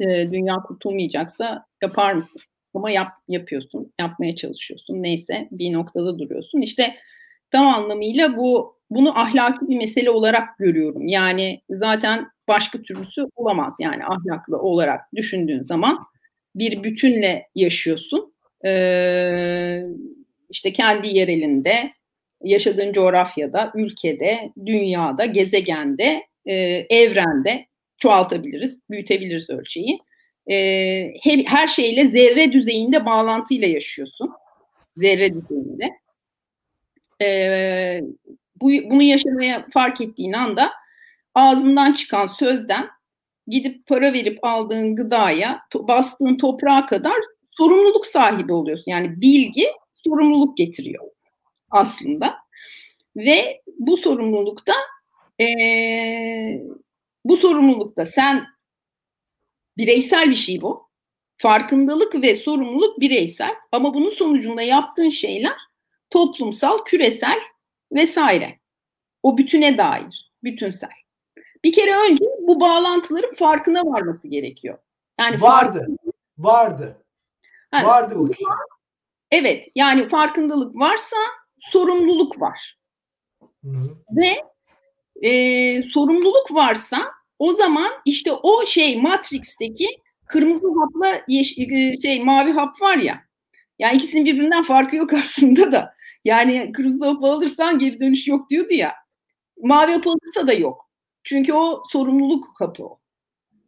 [0.00, 2.40] e, dünya kurtulmayacaksa yapar mısın?
[2.74, 5.02] Ama yap, yapıyorsun, yapmaya çalışıyorsun.
[5.02, 6.60] Neyse bir noktada duruyorsun.
[6.60, 6.94] İşte
[7.50, 11.08] tam anlamıyla bu bunu ahlaki bir mesele olarak görüyorum.
[11.08, 13.74] Yani zaten başka türlüsü olamaz.
[13.80, 15.98] Yani ahlaklı olarak düşündüğün zaman
[16.54, 18.34] bir bütünle yaşıyorsun.
[18.66, 19.82] Ee,
[20.50, 21.92] işte kendi yerelinde,
[22.44, 26.54] yaşadığın coğrafyada, ülkede, dünyada, gezegende, e,
[26.90, 27.66] evrende
[27.98, 29.98] çoğaltabiliriz, büyütebiliriz ölçeği.
[30.50, 34.30] E, her, şeyle zerre düzeyinde bağlantıyla yaşıyorsun.
[34.96, 35.90] Zerre düzeyinde.
[37.22, 38.00] E,
[38.56, 40.72] bu, bunu yaşamaya fark ettiğin anda
[41.34, 42.88] ağzından çıkan sözden
[43.46, 47.16] gidip para verip aldığın gıdaya, to, bastığın toprağa kadar
[47.50, 48.90] sorumluluk sahibi oluyorsun.
[48.90, 49.66] Yani bilgi
[50.04, 51.04] sorumluluk getiriyor
[51.70, 52.36] aslında.
[53.16, 54.72] ve bu sorumlulukta
[55.40, 55.46] e,
[57.24, 58.46] bu sorumlulukta sen
[59.76, 60.88] bireysel bir şey bu.
[61.36, 65.56] Farkındalık ve sorumluluk bireysel ama bunun sonucunda yaptığın şeyler
[66.10, 67.38] toplumsal, küresel
[67.92, 68.58] vesaire.
[69.22, 70.90] O bütüne dair, bütünsel.
[71.64, 74.78] Bir kere önce bu bağlantıların farkına varması gerekiyor.
[75.20, 75.78] Yani vardı.
[75.78, 76.12] Farkında...
[76.38, 77.04] Vardı.
[77.74, 78.44] Yani, vardı bu kişi.
[79.30, 81.16] Evet, yani farkındalık varsa
[81.58, 82.78] sorumluluk var.
[83.64, 83.96] Hı.
[84.10, 84.44] Ve
[85.22, 86.98] e, sorumluluk varsa
[87.38, 89.88] o zaman işte o şey Matrix'teki
[90.26, 93.20] kırmızı hapla yeş- e, şey mavi hap var ya.
[93.78, 95.94] Yani ikisinin birbirinden farkı yok aslında da.
[96.24, 98.94] Yani kırmızı hap alırsan geri dönüş yok diyordu ya.
[99.62, 100.90] Mavi hap alırsa da yok.
[101.24, 103.00] Çünkü o sorumluluk hapı o.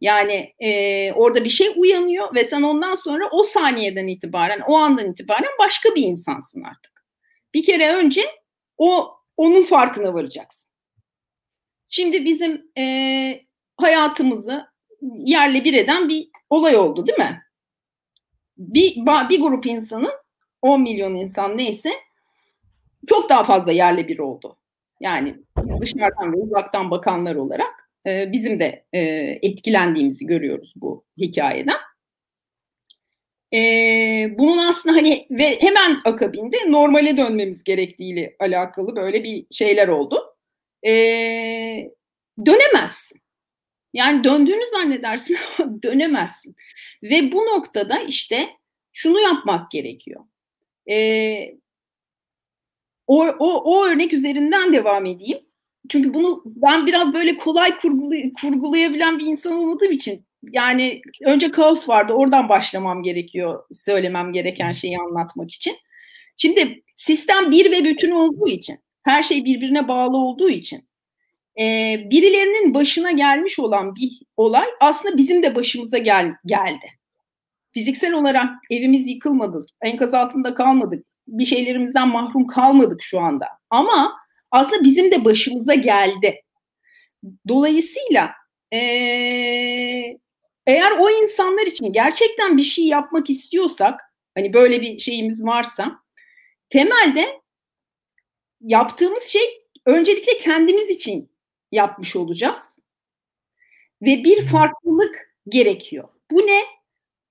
[0.01, 5.11] Yani e, orada bir şey uyanıyor ve sen ondan sonra o saniyeden itibaren, o andan
[5.11, 7.05] itibaren başka bir insansın artık.
[7.53, 8.21] Bir kere önce
[8.77, 10.60] o onun farkına varacaksın.
[11.93, 12.83] Şimdi bizim e,
[13.77, 14.67] hayatımızı
[15.01, 17.41] yerle bir eden bir olay oldu değil mi?
[18.57, 18.95] Bir,
[19.29, 20.11] bir grup insanın
[20.61, 21.89] 10 milyon insan neyse
[23.07, 24.57] çok daha fazla yerle bir oldu.
[24.99, 25.35] Yani
[25.81, 28.99] dışarıdan ve uzaktan bakanlar olarak e, bizim de e,
[29.41, 31.77] etkilendiğimizi görüyoruz bu hikayeden.
[33.53, 33.59] E,
[34.37, 40.30] bunun aslında hani ve hemen akabinde normale dönmemiz gerektiğiyle alakalı böyle bir şeyler oldu.
[40.87, 40.91] E,
[42.45, 43.21] dönemezsin.
[43.93, 46.55] Yani döndüğünü zannedersin ama dönemezsin.
[47.03, 48.49] Ve bu noktada işte
[48.93, 50.25] şunu yapmak gerekiyor.
[50.89, 51.55] Ee,
[53.07, 55.39] o, o, o örnek üzerinden devam edeyim.
[55.89, 61.89] Çünkü bunu ben biraz böyle kolay kurgulay, kurgulayabilen bir insan olmadığım için yani önce kaos
[61.89, 65.77] vardı oradan başlamam gerekiyor söylemem gereken şeyi anlatmak için.
[66.37, 70.87] Şimdi sistem bir ve bütün olduğu için her şey birbirine bağlı olduğu için
[71.59, 71.63] e,
[72.09, 76.85] birilerinin başına gelmiş olan bir olay aslında bizim de başımıza gel, geldi.
[77.73, 83.47] Fiziksel olarak evimiz yıkılmadı, enkaz altında kalmadık, bir şeylerimizden mahrum kalmadık şu anda.
[83.69, 84.17] Ama
[84.51, 86.41] aslında bizim de başımıza geldi.
[87.47, 88.31] Dolayısıyla
[88.73, 88.77] e,
[90.67, 94.01] eğer o insanlar için gerçekten bir şey yapmak istiyorsak,
[94.35, 95.91] hani böyle bir şeyimiz varsa,
[96.69, 97.41] temelde
[98.61, 101.31] yaptığımız şey öncelikle kendimiz için
[101.71, 102.59] yapmış olacağız.
[104.01, 106.07] Ve bir farklılık gerekiyor.
[106.31, 106.61] Bu ne?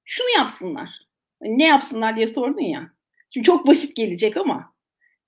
[0.05, 0.89] Şunu yapsınlar.
[1.41, 2.93] Ne yapsınlar diye sordun ya.
[3.31, 4.75] Şimdi çok basit gelecek ama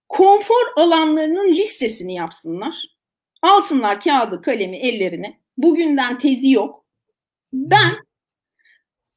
[0.08, 2.74] konfor alanlarının listesini yapsınlar.
[3.42, 5.40] Alsınlar kağıdı, kalemi ellerine.
[5.56, 6.84] Bugünden tezi yok.
[7.52, 7.92] Ben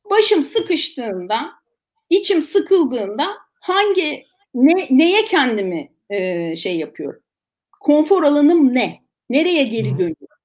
[0.10, 1.52] başım sıkıştığında,
[2.10, 7.22] içim sıkıldığında hangi ne, neye kendimi e, şey yapıyorum?
[7.82, 9.02] Konfor alanım ne?
[9.30, 10.36] Nereye geri dönüyor?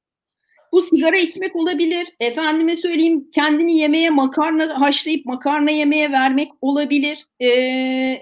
[0.72, 2.08] Bu sigara içmek olabilir.
[2.20, 7.26] Efendime söyleyeyim kendini yemeğe makarna haşlayıp makarna yemeye vermek olabilir.
[7.40, 7.48] Ee,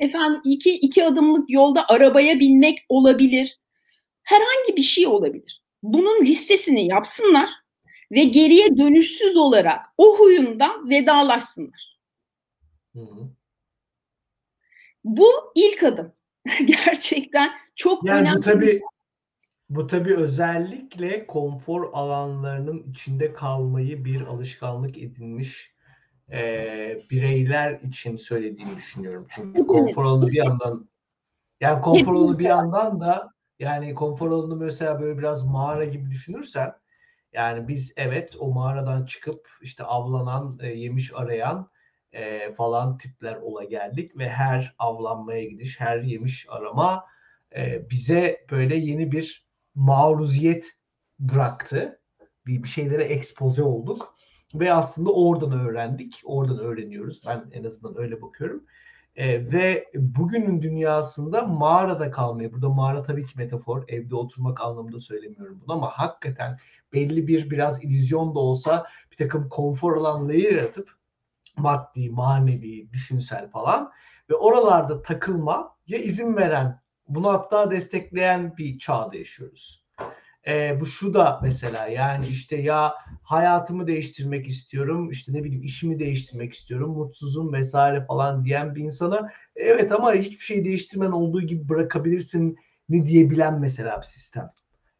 [0.00, 3.58] efendim iki, iki adımlık yolda arabaya binmek olabilir.
[4.22, 5.62] Herhangi bir şey olabilir.
[5.82, 7.50] Bunun listesini yapsınlar
[8.12, 11.98] ve geriye dönüşsüz olarak o huyundan vedalaşsınlar.
[12.94, 13.30] Hı hı.
[15.04, 16.12] Bu ilk adım.
[16.66, 18.36] Gerçekten çok yani önemli.
[18.36, 18.80] Bu tabii
[19.68, 25.72] bu tabii özellikle konfor alanlarının içinde kalmayı bir alışkanlık edinmiş
[26.32, 29.26] e, bireyler için söylediğimi düşünüyorum.
[29.30, 30.88] Çünkü konfor alanı bir yandan
[31.60, 36.72] yani konfor alanı bir yandan da yani konfor alanı mesela böyle biraz mağara gibi düşünürsen
[37.32, 41.70] yani biz evet o mağaradan çıkıp işte avlanan, e, yemiş arayan
[42.12, 47.04] e, falan tipler ola geldik ve her avlanmaya gidiş, her yemiş arama
[47.56, 50.66] e, bize böyle yeni bir maruziyet
[51.18, 52.00] bıraktı.
[52.46, 54.14] Bir, bir şeylere ekspoze olduk.
[54.54, 56.22] Ve aslında oradan öğrendik.
[56.24, 57.20] Oradan öğreniyoruz.
[57.26, 58.64] Ben en azından öyle bakıyorum.
[59.16, 65.60] E, ve bugünün dünyasında mağarada kalmayı, burada mağara tabii ki metafor, evde oturmak anlamında söylemiyorum
[65.66, 66.58] bunu ama hakikaten
[66.92, 70.97] belli bir biraz illüzyon da olsa bir takım konfor alanları yaratıp
[71.58, 73.92] maddi, manevi, düşünsel falan
[74.30, 79.84] ve oralarda takılma ya izin veren bunu hatta destekleyen bir çağda yaşıyoruz.
[80.46, 85.98] E, bu şu da mesela yani işte ya hayatımı değiştirmek istiyorum, işte ne bileyim işimi
[85.98, 91.68] değiştirmek istiyorum, mutsuzum vesaire falan diyen bir insana evet ama hiçbir şey değiştirmen olduğu gibi
[91.68, 92.56] bırakabilirsin
[92.88, 94.50] ne diyebilen mesela bir sistem.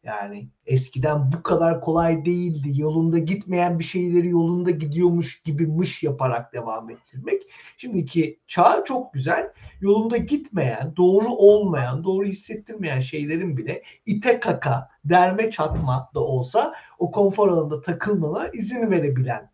[0.03, 2.81] Yani eskiden bu kadar kolay değildi.
[2.81, 7.43] Yolunda gitmeyen bir şeyleri yolunda gidiyormuş gibi mış yaparak devam ettirmek.
[7.77, 9.53] Şimdiki çağ çok güzel.
[9.81, 17.11] Yolunda gitmeyen, doğru olmayan, doğru hissettirmeyen şeylerin bile ite kaka, derme çatma da olsa o
[17.11, 19.51] konfor alanında takılmana izin verebilen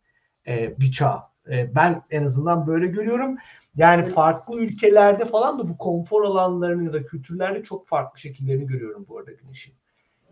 [0.47, 1.31] e, bir çağ.
[1.51, 3.37] E, ben en azından böyle görüyorum.
[3.75, 9.05] Yani farklı ülkelerde falan da bu konfor alanlarını ya da kültürlerde çok farklı şekillerini görüyorum
[9.09, 9.73] bu arada Güneş'in.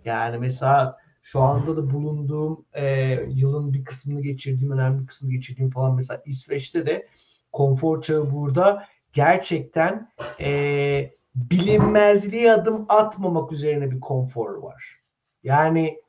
[0.05, 5.71] Yani mesela şu anda da bulunduğum e, yılın bir kısmını geçirdiğim, önemli bir kısmını geçirdiğim
[5.71, 7.07] falan mesela İsveç'te de
[7.51, 14.99] konfor çağı burada gerçekten e, bilinmezliğe adım atmamak üzerine bir konfor var.
[15.43, 15.99] Yani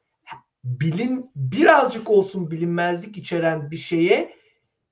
[0.65, 4.35] bilim birazcık olsun bilinmezlik içeren bir şeye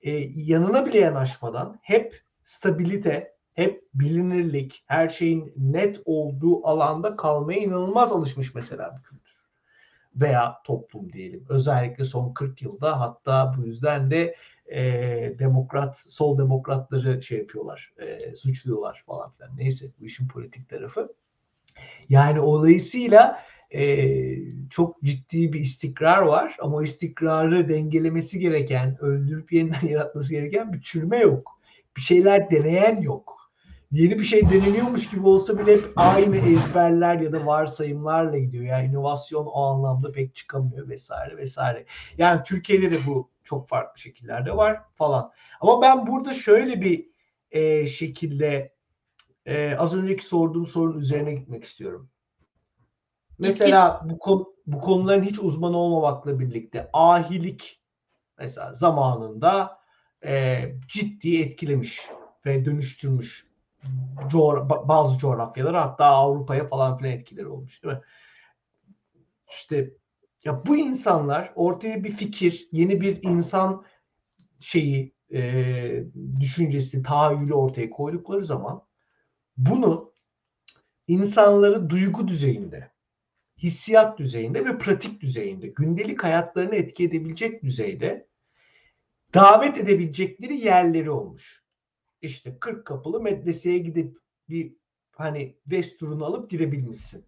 [0.03, 8.13] e, yanına bile yanaşmadan hep stabilite, hep bilinirlik, her şeyin net olduğu alanda kalmaya inanılmaz
[8.13, 9.43] alışmış mesela bir kültür.
[10.17, 11.47] Veya toplum diyelim.
[11.49, 14.37] Özellikle son 40 yılda hatta bu yüzden de
[14.67, 14.83] e,
[15.39, 19.57] demokrat, sol demokratları şey yapıyorlar, e, suçluyorlar falan filan.
[19.57, 21.13] Neyse bu işin politik tarafı.
[22.09, 23.43] Yani dolayısıyla
[23.75, 24.15] e,
[24.71, 30.81] çok ciddi bir istikrar var ama o istikrarı dengelemesi gereken, öldürüp yeniden yaratması gereken bir
[30.81, 31.61] çürüme yok.
[31.97, 33.42] Bir şeyler deneyen yok.
[33.93, 38.65] Yeni bir şey deneniyormuş gibi olsa bile hep aynı ezberler ya da varsayımlarla gidiyor.
[38.65, 41.87] Yani inovasyon o anlamda pek çıkamıyor vesaire vesaire.
[42.19, 45.33] Yani Türkiye'de de bu çok farklı şekillerde var falan.
[45.61, 47.09] Ama ben burada şöyle bir
[47.51, 48.75] e, şekilde
[49.47, 52.09] e, az önceki sorduğum sorunun üzerine gitmek istiyorum.
[53.39, 57.81] Mesela bu, konu, bu konuların hiç uzman olmamakla birlikte ahilik
[58.39, 59.79] mesela zamanında
[60.25, 62.01] e, ciddi etkilemiş
[62.47, 63.52] ve dönüştürmüş
[64.31, 68.01] coğra- bazı coğrafyaları hatta Avrupa'ya falan filan etkileri olmuş değil mi?
[69.51, 69.95] İşte
[70.45, 73.85] ya bu insanlar ortaya bir fikir, yeni bir insan
[74.61, 76.05] şeyi, e,
[76.41, 78.87] düşüncesi, tahayyülü ortaya koydukları zaman
[79.57, 80.13] bunu
[81.09, 82.91] insanları duygu düzeyinde,
[83.59, 88.29] hissiyat düzeyinde ve pratik düzeyinde, gündelik hayatlarını etki edebilecek düzeyde
[89.35, 91.62] davet edebilecekleri yerleri olmuş.
[92.23, 94.77] İşte 40 kapılı medreseye gidip bir
[95.13, 97.25] hani desturunu alıp girebilmişsin.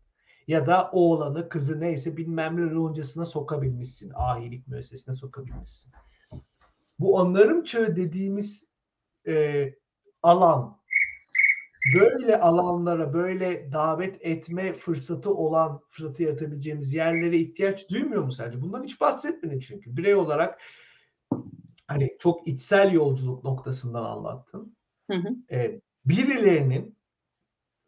[0.46, 4.12] Ya da oğlanı, kızı neyse bilmem ne loncasına sokabilmişsin.
[4.14, 5.92] Ahilik müessesine sokabilmişsin.
[6.98, 8.68] Bu onların çağı dediğimiz
[9.26, 9.74] e,
[10.22, 10.80] alan
[12.00, 18.62] böyle alanlara böyle davet etme fırsatı olan fırsatı yaratabileceğimiz yerlere ihtiyaç duymuyor mu sence?
[18.62, 19.96] Bundan hiç bahsetmedin çünkü.
[19.96, 20.60] Birey olarak
[21.86, 24.76] hani çok içsel yolculuk noktasından anlattın.
[25.10, 25.28] Hı hı.
[25.50, 26.96] Ee, birilerinin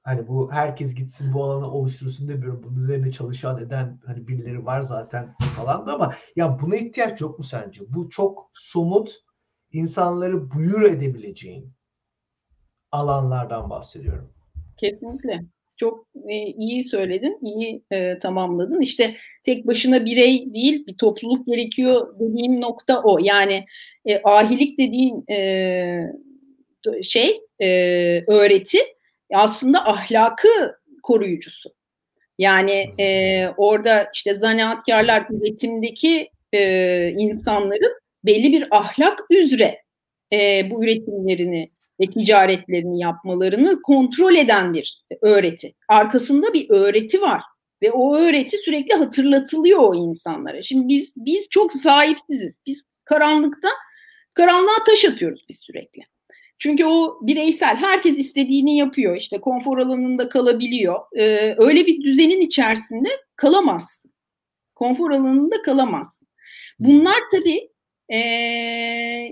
[0.03, 2.63] hani bu herkes gitsin bu alanı oluştursun demiyorum.
[2.63, 7.39] Bunun üzerine çalışan eden hani birileri var zaten falan da ama ya buna ihtiyaç yok
[7.39, 7.81] mu sence?
[7.89, 9.15] Bu çok somut
[9.73, 11.73] insanları buyur edebileceğin
[12.93, 14.33] alanlardan bahsediyorum.
[14.77, 15.41] Kesinlikle.
[15.77, 18.81] Çok e, iyi söyledin, iyi e, tamamladın.
[18.81, 23.19] İşte tek başına birey değil, bir topluluk gerekiyor dediğim nokta o.
[23.23, 23.65] Yani
[24.05, 25.37] e, ahilik dediğin e,
[27.03, 27.68] şey, e,
[28.27, 28.79] öğreti
[29.35, 30.49] aslında ahlakı
[31.03, 31.70] koruyucusu.
[32.38, 37.92] Yani e, orada işte zanaatkarlar üretimdeki e, insanların
[38.25, 39.83] belli bir ahlak üzere
[40.33, 41.70] e, bu üretimlerini
[42.01, 45.75] ve ticaretlerini yapmalarını kontrol eden bir öğreti.
[45.88, 47.42] Arkasında bir öğreti var
[47.83, 50.62] ve o öğreti sürekli hatırlatılıyor o insanlara.
[50.62, 52.59] Şimdi biz biz çok sahipsiziz.
[52.66, 53.68] Biz karanlıkta
[54.35, 56.03] karanlığa taş atıyoruz biz sürekli.
[56.59, 61.01] Çünkü o bireysel herkes istediğini yapıyor işte konfor alanında kalabiliyor.
[61.16, 64.12] Ee, öyle bir düzenin içerisinde kalamazsın.
[64.75, 66.29] Konfor alanında kalamazsın.
[66.79, 67.69] Bunlar tabii
[68.09, 68.16] ee,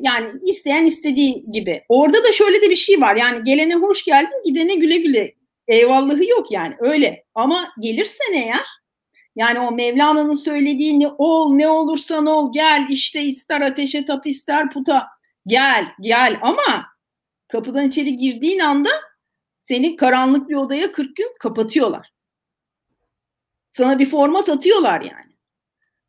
[0.02, 1.82] yani isteyen istediği gibi.
[1.88, 3.16] Orada da şöyle de bir şey var.
[3.16, 5.34] Yani gelene hoş geldin, gidene güle güle.
[5.68, 7.24] Eyvallahı yok yani öyle.
[7.34, 8.66] Ama gelirsen eğer
[9.36, 14.70] yani o Mevlana'nın söylediği ne ol ne olursan ol gel işte ister ateşe tap ister
[14.70, 15.06] puta
[15.46, 16.93] gel gel ama
[17.54, 18.90] kapıdan içeri girdiğin anda
[19.56, 22.12] seni karanlık bir odaya 40 gün kapatıyorlar.
[23.70, 25.32] Sana bir format atıyorlar yani.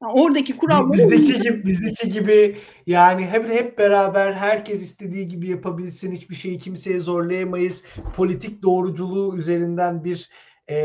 [0.01, 6.11] yani oradaki kuralları bizdeki gibi bizdeki gibi yani hep hep beraber herkes istediği gibi yapabilsin.
[6.11, 7.85] Hiçbir şeyi kimseye zorlayamayız.
[8.15, 10.29] Politik doğruculuğu üzerinden bir
[10.67, 10.75] e,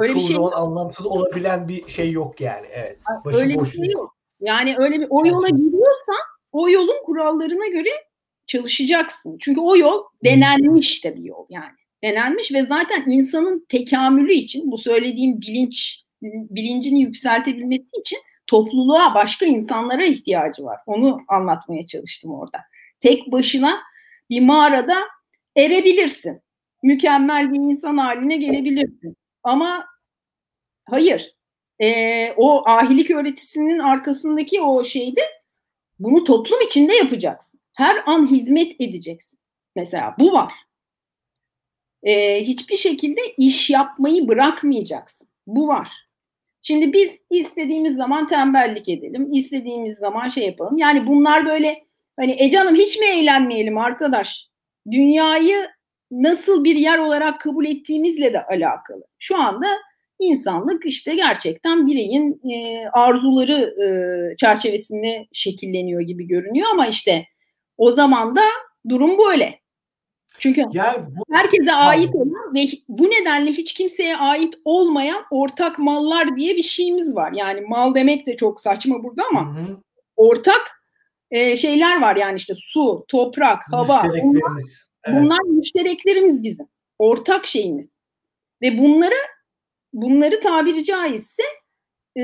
[0.00, 0.56] öyle bir şey zaman yok.
[0.56, 2.66] anlamsız olabilen bir şey yok yani.
[2.70, 3.02] Evet.
[3.24, 4.16] Başı öyle boş bir şey yok.
[4.40, 6.22] Yani öyle bir o yola gidiyorsan
[6.52, 8.07] o yolun kurallarına göre
[8.48, 9.36] çalışacaksın.
[9.40, 11.72] Çünkü o yol denenmiş de bir yol yani.
[12.04, 20.04] Denenmiş ve zaten insanın tekamülü için bu söylediğim bilinç bilincini yükseltebilmesi için topluluğa, başka insanlara
[20.04, 20.80] ihtiyacı var.
[20.86, 22.58] Onu anlatmaya çalıştım orada.
[23.00, 23.80] Tek başına
[24.30, 24.96] bir mağarada
[25.56, 26.40] erebilirsin.
[26.82, 29.16] Mükemmel bir insan haline gelebilirsin.
[29.42, 29.86] Ama
[30.84, 31.34] hayır.
[31.80, 35.20] E, o ahilik öğretisinin arkasındaki o şeyde
[35.98, 37.57] bunu toplum içinde yapacaksın.
[37.78, 39.38] Her an hizmet edeceksin.
[39.76, 40.52] Mesela bu var.
[42.02, 45.28] E, hiçbir şekilde iş yapmayı bırakmayacaksın.
[45.46, 45.88] Bu var.
[46.62, 50.76] Şimdi biz istediğimiz zaman tembellik edelim, istediğimiz zaman şey yapalım.
[50.76, 51.84] Yani bunlar böyle
[52.16, 54.48] hani e canım hiç mi eğlenmeyelim arkadaş?
[54.90, 55.68] Dünyayı
[56.10, 59.04] nasıl bir yer olarak kabul ettiğimizle de alakalı.
[59.18, 59.66] Şu anda
[60.18, 63.88] insanlık işte gerçekten bireyin e, arzuları e,
[64.36, 67.26] çerçevesinde şekilleniyor gibi görünüyor ama işte
[67.78, 68.42] o zaman da
[68.88, 69.60] durum böyle.
[70.38, 76.36] Çünkü yani bu, herkese ait olan ve bu nedenle hiç kimseye ait olmayan ortak mallar
[76.36, 77.32] diye bir şeyimiz var.
[77.32, 79.78] Yani mal demek de çok saçma burada ama hı
[80.18, 80.82] ortak
[81.30, 84.02] e, şeyler var yani işte su, toprak, hava.
[84.04, 84.52] Bunlar,
[85.04, 85.22] evet.
[85.22, 86.66] bunlar müştereklerimiz bizim.
[86.98, 87.90] Ortak şeyimiz.
[88.62, 89.14] Ve bunları
[89.92, 91.42] bunları tabiri caizse
[92.18, 92.22] e,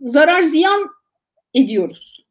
[0.00, 0.90] zarar ziyan
[1.54, 2.21] ediyoruz.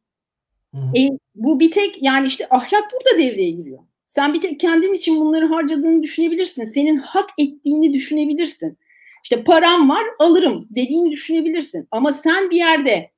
[0.74, 3.78] E, bu bir tek yani işte ahlak burada devreye giriyor.
[4.06, 6.64] Sen bir tek kendin için bunları harcadığını düşünebilirsin.
[6.64, 8.78] Senin hak ettiğini düşünebilirsin.
[9.22, 11.88] İşte param var alırım dediğini düşünebilirsin.
[11.90, 13.10] Ama sen bir yerde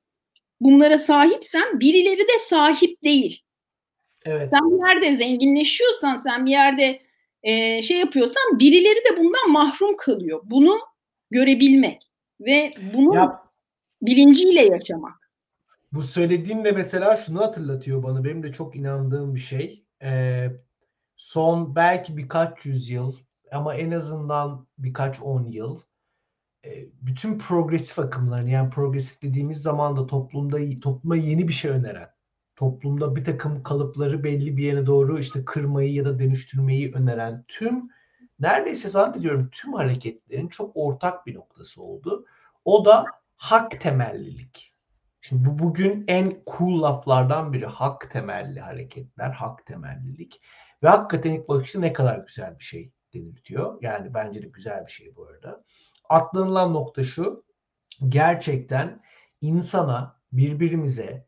[0.61, 3.41] bunlara sahipsen birileri de sahip değil.
[4.25, 4.49] Evet.
[4.53, 6.99] Sen bir yerde zenginleşiyorsan, sen bir yerde
[7.43, 10.41] e, şey yapıyorsan birileri de bundan mahrum kalıyor.
[10.43, 10.79] Bunu
[11.31, 12.03] görebilmek
[12.39, 13.39] ve bunu ya,
[14.01, 15.24] bilinciyle yaşamak.
[15.95, 18.23] Bu söylediğin de mesela şunu hatırlatıyor bana.
[18.23, 19.85] Benim de çok inandığım bir şey.
[20.01, 20.51] Ee,
[21.15, 23.15] son belki birkaç yüzyıl
[23.51, 25.81] ama en azından birkaç on yıl
[26.65, 32.09] e, bütün progresif akımların yani progresif dediğimiz zaman da toplumda topluma yeni bir şey öneren,
[32.55, 37.89] toplumda bir takım kalıpları belli bir yere doğru işte kırmayı ya da dönüştürmeyi öneren tüm
[38.39, 42.25] neredeyse zannediyorum tüm hareketlerin çok ortak bir noktası oldu.
[42.65, 43.05] O da
[43.37, 44.74] hak temellilik.
[45.27, 50.41] Şimdi bu bugün en cool laflardan biri hak temelli hareketler, hak temellilik.
[50.83, 53.77] Ve hakikaten ilk bakışta ne kadar güzel bir şey deniltiyor.
[53.81, 55.63] Yani bence de güzel bir şey bu arada.
[56.09, 57.45] Atlanılan nokta şu.
[58.09, 59.01] Gerçekten
[59.41, 61.27] insana, birbirimize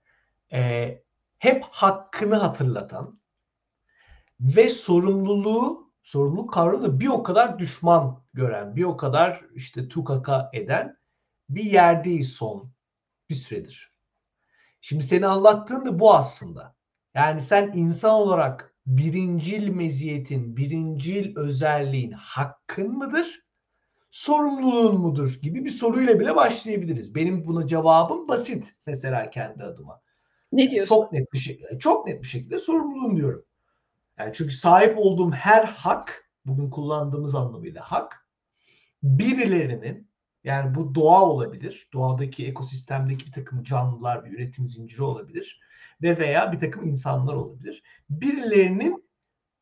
[0.54, 1.04] e,
[1.40, 3.20] hep hakkını hatırlatan
[4.40, 10.98] ve sorumluluğu, sorumluluk kavramını bir o kadar düşman gören, bir o kadar işte tukaka eden
[11.50, 12.77] bir yerdeyiz son
[13.30, 13.92] bir süredir.
[14.82, 16.76] Şimdi seni anlattığın da bu aslında.
[17.14, 23.44] Yani sen insan olarak birincil meziyetin, birincil özelliğin hakkın mıdır?
[24.12, 25.40] Sorumluluğun mudur?
[25.42, 27.16] Gibi bir soruyla bile başlayabiliriz.
[27.16, 30.02] Benim buna cevabım basit mesela kendi adıma.
[30.52, 30.96] Ne diyorsun?
[30.96, 33.46] Çok net bir şekilde, çok net bir şekilde sorumluluğum diyorum.
[34.18, 38.28] Yani çünkü sahip olduğum her hak, bugün kullandığımız anlamıyla hak,
[39.04, 40.07] birilerinin
[40.48, 45.60] yani bu doğa olabilir, doğadaki ekosistemdeki bir takım canlılar, bir üretim zinciri olabilir
[46.02, 47.84] ve veya bir takım insanlar olabilir.
[48.10, 49.08] Birilerinin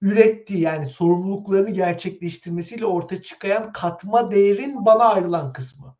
[0.02, 5.98] ürettiği yani sorumluluklarını gerçekleştirmesiyle ortaya çıkan katma değerin bana ayrılan kısmı.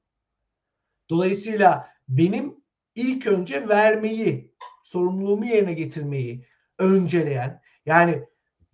[1.10, 2.56] Dolayısıyla benim
[2.96, 6.46] ilk önce vermeyi, sorumluluğumu yerine getirmeyi
[6.80, 8.24] önceleyen yani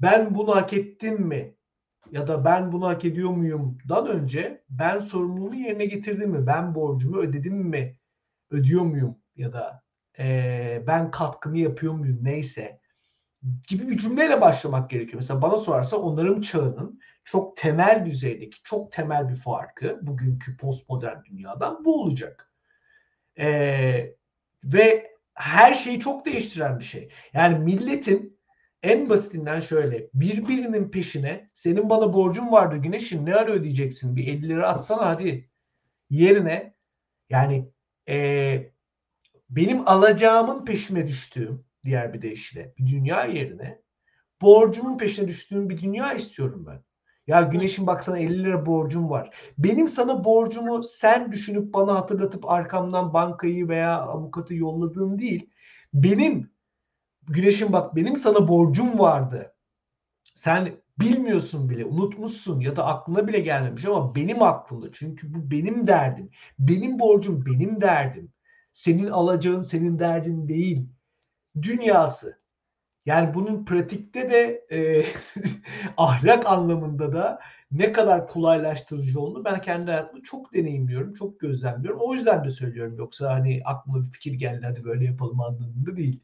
[0.02, 1.56] ben bunu hak ettim mi
[2.12, 6.48] ya da ben bunu hak ediyor muyumdan önce ben sorumluluğumu yerine getirdim mi?
[6.48, 7.98] Ben borcumu ödedim mi?
[8.50, 9.18] Ödüyor muyum?
[9.36, 9.84] Ya da
[10.20, 12.80] e, ben katkımı yapıyor muyum neyse
[13.68, 15.18] gibi bir cümleyle başlamak gerekiyor.
[15.18, 21.86] Mesela bana sorarsa onların çağının çok temel düzeydeki, çok temel bir farkı bugünkü postmodern dünyadan
[21.86, 22.54] bu olacak.
[23.40, 24.16] Ee,
[24.64, 27.10] ve her şeyi çok değiştiren bir şey.
[27.34, 28.41] Yani milletin
[28.84, 34.50] en basitinden şöyle birbirinin peşine senin bana borcun vardı güneşin ne ara ödeyeceksin bir 50
[34.50, 35.50] lira atsana hadi
[36.10, 36.74] yerine
[37.30, 37.70] yani
[38.10, 38.72] e,
[39.50, 43.82] benim alacağımın peşine düştüğüm diğer bir deyişle bir dünya yerine
[44.42, 46.84] borcumun peşine düştüğüm bir dünya istiyorum ben.
[47.28, 49.36] Ya Güneş'in baksana 50 lira borcum var.
[49.58, 55.50] Benim sana borcumu sen düşünüp bana hatırlatıp arkamdan bankayı veya avukatı yolladığın değil.
[55.94, 56.51] Benim
[57.28, 59.54] Güneş'in bak benim sana borcum vardı.
[60.34, 64.92] Sen bilmiyorsun bile, unutmuşsun ya da aklına bile gelmemiş ama benim aklımda.
[64.92, 66.30] Çünkü bu benim derdim.
[66.60, 68.34] Benim borcum benim derdim.
[68.74, 70.90] Senin alacağın senin derdin değil.
[71.62, 72.42] Dünyası.
[73.06, 75.06] Yani bunun pratikte de e,
[75.98, 77.40] ahlak anlamında da
[77.72, 82.00] ne kadar kolaylaştırıcı olduğunu ben kendi hayatımda çok deneyimliyorum, çok gözlemliyorum.
[82.02, 82.96] O yüzden de söylüyorum.
[82.98, 86.20] Yoksa hani aklıma bir fikir geldi hadi böyle yapalım anlamında değil.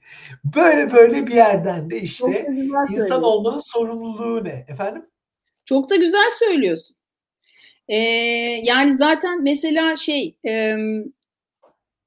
[0.55, 2.47] Böyle böyle bir yerden de işte
[2.89, 4.65] insan olmanın sorumluluğu ne?
[4.67, 5.05] Efendim?
[5.65, 6.95] Çok da güzel söylüyorsun.
[7.87, 7.95] Ee,
[8.63, 10.75] yani zaten mesela şey e,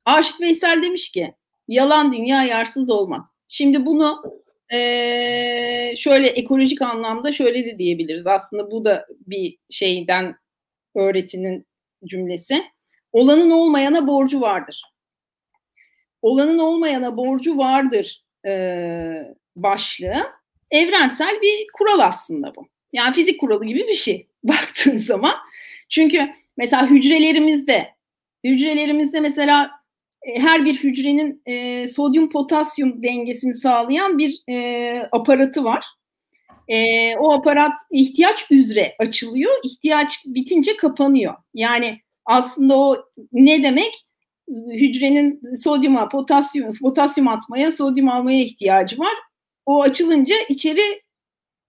[0.05, 1.34] Aşık Veysel demiş ki
[1.68, 3.24] yalan dünya yarsız olmaz.
[3.49, 4.22] Şimdi bunu
[4.73, 8.27] e, şöyle ekolojik anlamda şöyle de diyebiliriz.
[8.27, 10.37] Aslında bu da bir şeyden
[10.95, 11.66] öğretinin
[12.05, 12.62] cümlesi.
[13.12, 14.83] Olanın olmayana borcu vardır.
[16.23, 20.27] Olanın olmayana borcu vardır e, başlığı.
[20.71, 22.68] Evrensel bir kural aslında bu.
[22.93, 25.35] Yani fizik kuralı gibi bir şey baktığın zaman.
[25.89, 27.95] Çünkü mesela hücrelerimizde
[28.45, 29.71] hücrelerimizde mesela
[30.37, 35.85] her bir hücrenin e, sodyum potasyum dengesini sağlayan bir e, aparatı var.
[36.68, 41.35] E, o aparat ihtiyaç üzere açılıyor, ihtiyaç bitince kapanıyor.
[41.55, 44.07] Yani aslında o ne demek?
[44.73, 49.12] Hücrenin sodyuma, potasyum, potasyum atmaya, sodyum almaya ihtiyacı var.
[49.66, 51.03] O açılınca içeri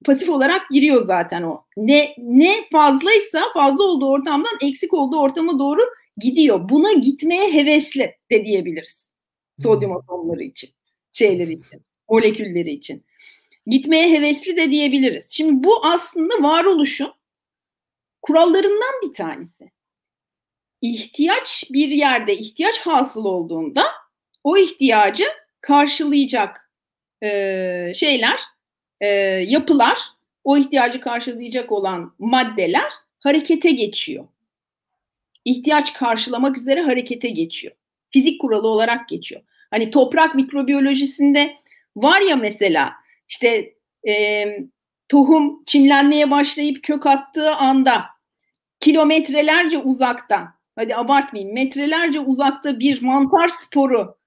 [0.06, 1.64] pasif olarak giriyor zaten o.
[1.78, 5.82] Ne ne fazlaysa fazla olduğu ortamdan eksik olduğu ortama doğru
[6.22, 6.69] gidiyor.
[6.69, 9.07] Buna gitmeye hevesli de diyebiliriz.
[9.59, 9.97] Sodyum hmm.
[9.97, 10.69] atomları için,
[11.13, 13.05] şeyleri için, molekülleri için.
[13.67, 15.26] Gitmeye hevesli de diyebiliriz.
[15.30, 17.13] Şimdi bu aslında varoluşun
[18.22, 19.72] kurallarından bir tanesi.
[20.82, 23.86] İhtiyaç bir yerde ihtiyaç hasıl olduğunda
[24.43, 25.26] o ihtiyacı
[25.61, 26.72] karşılayacak
[27.24, 27.28] e,
[27.95, 28.39] şeyler,
[29.01, 29.07] e,
[29.47, 29.99] yapılar,
[30.43, 34.28] o ihtiyacı karşılayacak olan maddeler harekete geçiyor
[35.46, 37.74] ihtiyaç karşılamak üzere harekete geçiyor.
[38.10, 39.42] Fizik kuralı olarak geçiyor.
[39.72, 41.56] Hani toprak mikrobiyolojisinde
[41.96, 42.94] var ya mesela
[43.28, 43.74] işte
[44.08, 44.46] e,
[45.10, 48.06] tohum çimlenmeye başlayıp kök attığı anda
[48.80, 54.18] kilometrelerce uzakta hadi abartmayayım metrelerce uzakta bir mantar sporu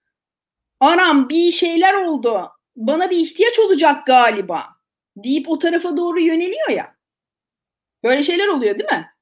[0.81, 4.65] aram bir şeyler oldu bana bir ihtiyaç olacak galiba
[5.17, 6.95] deyip o tarafa doğru yöneliyor ya.
[8.05, 9.14] Böyle şeyler oluyor değil mi?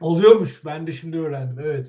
[0.00, 0.64] Oluyormuş.
[0.64, 1.64] Ben de şimdi öğrendim.
[1.64, 1.86] Evet.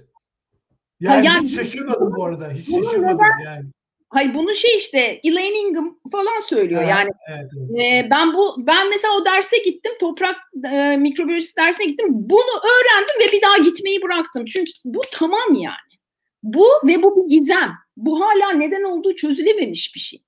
[0.99, 2.51] Yani, yani hiç şaşırmadım bu arada.
[2.51, 3.65] Hiç şaşırmadım neden, yani.
[4.09, 7.09] Hayır bunu şey işte Elaine Ingham falan söylüyor ha, yani.
[7.29, 8.05] Evet, evet.
[8.05, 9.91] E, ben bu ben mesela o derse gittim.
[9.99, 10.35] Toprak
[10.71, 12.07] e, mikrobiyolojisi dersine gittim.
[12.09, 14.45] Bunu öğrendim ve bir daha gitmeyi bıraktım.
[14.45, 15.99] Çünkü bu tamam yani.
[16.43, 17.71] Bu ve bu bir gizem.
[17.97, 20.23] Bu hala neden olduğu çözülememiş bir şey.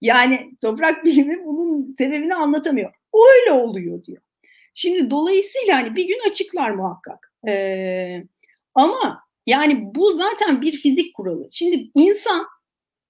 [0.00, 2.92] Yani toprak bilimi bunun sebebini anlatamıyor.
[3.14, 4.21] Öyle oluyor diyor.
[4.74, 7.32] Şimdi dolayısıyla hani bir gün açıklar muhakkak.
[7.48, 8.22] Ee,
[8.74, 11.48] ama yani bu zaten bir fizik kuralı.
[11.52, 12.46] Şimdi insan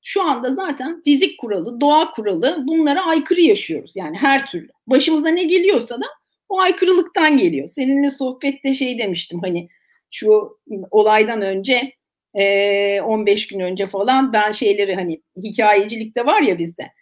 [0.03, 3.93] şu anda zaten fizik kuralı, doğa kuralı bunlara aykırı yaşıyoruz.
[3.95, 4.69] Yani her türlü.
[4.87, 6.07] Başımıza ne geliyorsa da
[6.49, 7.69] o aykırılıktan geliyor.
[7.69, 9.69] Seninle sohbette şey demiştim hani
[10.11, 10.59] şu
[10.91, 11.93] olaydan önce
[12.35, 16.93] 15 gün önce falan ben şeyleri hani hikayecilikte var ya bizde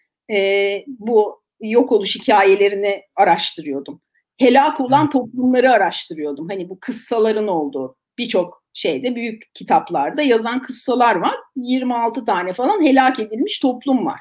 [0.86, 4.00] bu yok oluş hikayelerini araştırıyordum
[4.40, 6.48] helak olan toplumları araştırıyordum.
[6.48, 11.34] Hani bu kıssaların olduğu birçok şeyde büyük kitaplarda yazan kıssalar var.
[11.56, 14.20] 26 tane falan helak edilmiş toplum var.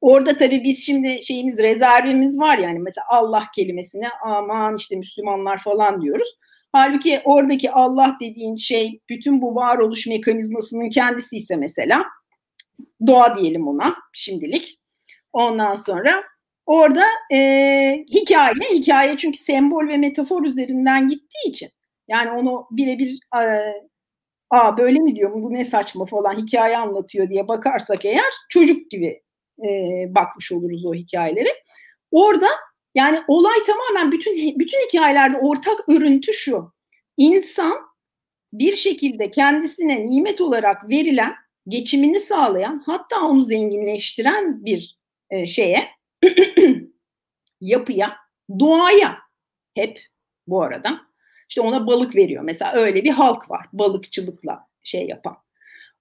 [0.00, 6.02] Orada tabii biz şimdi şeyimiz rezervimiz var yani mesela Allah kelimesine aman işte Müslümanlar falan
[6.02, 6.28] diyoruz.
[6.72, 12.04] Halbuki oradaki Allah dediğin şey bütün bu varoluş mekanizmasının kendisi ise mesela
[13.06, 14.78] doğa diyelim ona şimdilik.
[15.32, 16.24] Ondan sonra
[16.66, 17.38] Orada e,
[18.10, 21.70] hikaye, hikaye çünkü sembol ve metafor üzerinden gittiği için
[22.08, 23.72] yani onu birebir e,
[24.50, 29.22] aa böyle mi diyor bu ne saçma falan hikaye anlatıyor diye bakarsak eğer çocuk gibi
[29.64, 29.68] e,
[30.14, 31.48] bakmış oluruz o hikayeleri.
[32.10, 32.48] Orada
[32.94, 36.72] yani olay tamamen bütün bütün hikayelerde ortak örüntü şu.
[37.16, 37.78] İnsan
[38.52, 41.34] bir şekilde kendisine nimet olarak verilen,
[41.68, 44.96] geçimini sağlayan, hatta onu zenginleştiren bir
[45.30, 45.95] e, şeye
[47.60, 48.16] yapıya,
[48.58, 49.18] doğaya
[49.74, 50.00] hep
[50.46, 51.00] bu arada
[51.48, 52.42] işte ona balık veriyor.
[52.42, 55.36] Mesela öyle bir halk var balıkçılıkla şey yapan.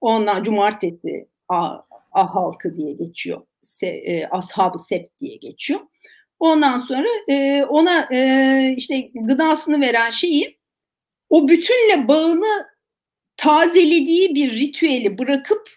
[0.01, 1.77] Ondan cumartesi a,
[2.11, 3.41] a halkı diye geçiyor.
[3.61, 5.79] Se, e, ashab sept diye geçiyor.
[6.39, 10.59] Ondan sonra e, ona e, işte gıdasını veren şeyi
[11.29, 12.67] o bütünle bağını
[13.37, 15.69] tazelediği bir ritüeli bırakıp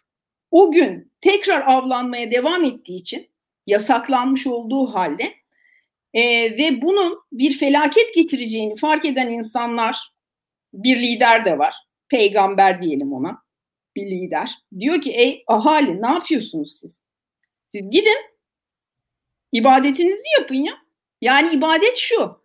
[0.51, 3.29] o gün tekrar avlanmaya devam ettiği için
[3.69, 5.35] yasaklanmış olduğu halde
[6.15, 6.23] e,
[6.59, 9.99] ve bunun bir felaket getireceğini fark eden insanlar
[10.73, 11.75] bir lider de var.
[12.09, 13.43] Peygamber diyelim ona.
[13.97, 14.51] Bir lider.
[14.79, 16.99] Diyor ki ey ahali ne yapıyorsunuz siz?
[17.73, 18.17] Siz gidin
[19.53, 20.73] ibadetinizi yapın ya.
[21.21, 22.43] Yani ibadet şu.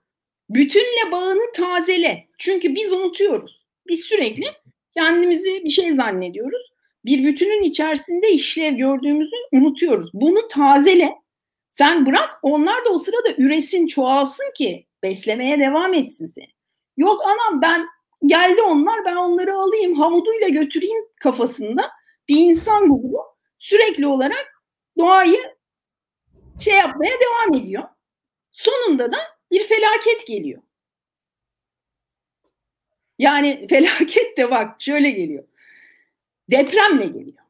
[0.49, 2.27] Bütünle bağını tazele.
[2.37, 3.65] Çünkü biz unutuyoruz.
[3.87, 4.45] Biz sürekli
[4.93, 6.72] kendimizi bir şey zannediyoruz.
[7.05, 10.09] Bir bütünün içerisinde işlev gördüğümüzü unutuyoruz.
[10.13, 11.15] Bunu tazele.
[11.71, 16.53] Sen bırak onlar da o sırada üresin, çoğalsın ki beslemeye devam etsin seni.
[16.97, 17.87] Yok anam ben
[18.25, 21.91] geldi onlar ben onları alayım hamuduyla götüreyim kafasında
[22.27, 23.21] bir insan grubu
[23.57, 24.63] sürekli olarak
[24.97, 25.39] doğayı
[26.59, 27.83] şey yapmaya devam ediyor.
[28.51, 29.17] Sonunda da
[29.51, 30.61] bir felaket geliyor.
[33.19, 35.43] Yani felaket de bak şöyle geliyor.
[36.51, 37.43] Depremle geliyor.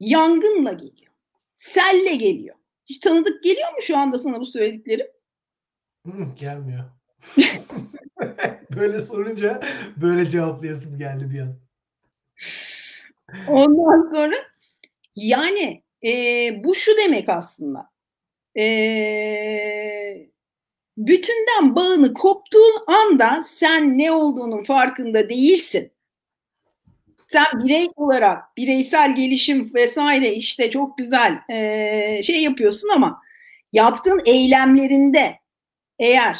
[0.00, 1.12] Yangınla geliyor.
[1.56, 2.56] Selle geliyor.
[2.86, 5.06] Hiç tanıdık geliyor mu şu anda sana bu söylediklerim?
[6.06, 6.84] Hı, gelmiyor.
[8.76, 9.62] böyle sorunca
[9.96, 11.58] böyle cevaplayasım geldi bir an.
[13.48, 14.36] Ondan sonra
[15.16, 16.10] yani e,
[16.64, 17.90] bu şu demek aslında.
[18.58, 20.28] E,
[20.96, 25.93] bütünden bağını koptuğun anda sen ne olduğunun farkında değilsin.
[27.34, 33.22] Sen birey olarak bireysel gelişim vesaire işte çok güzel e, şey yapıyorsun ama
[33.72, 35.38] yaptığın eylemlerinde
[35.98, 36.38] eğer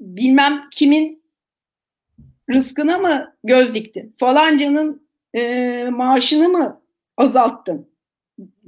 [0.00, 1.22] bilmem kimin
[2.50, 4.14] rızkına mı göz diktin?
[4.18, 6.82] Falancanın e, maaşını mı
[7.16, 7.90] azalttın?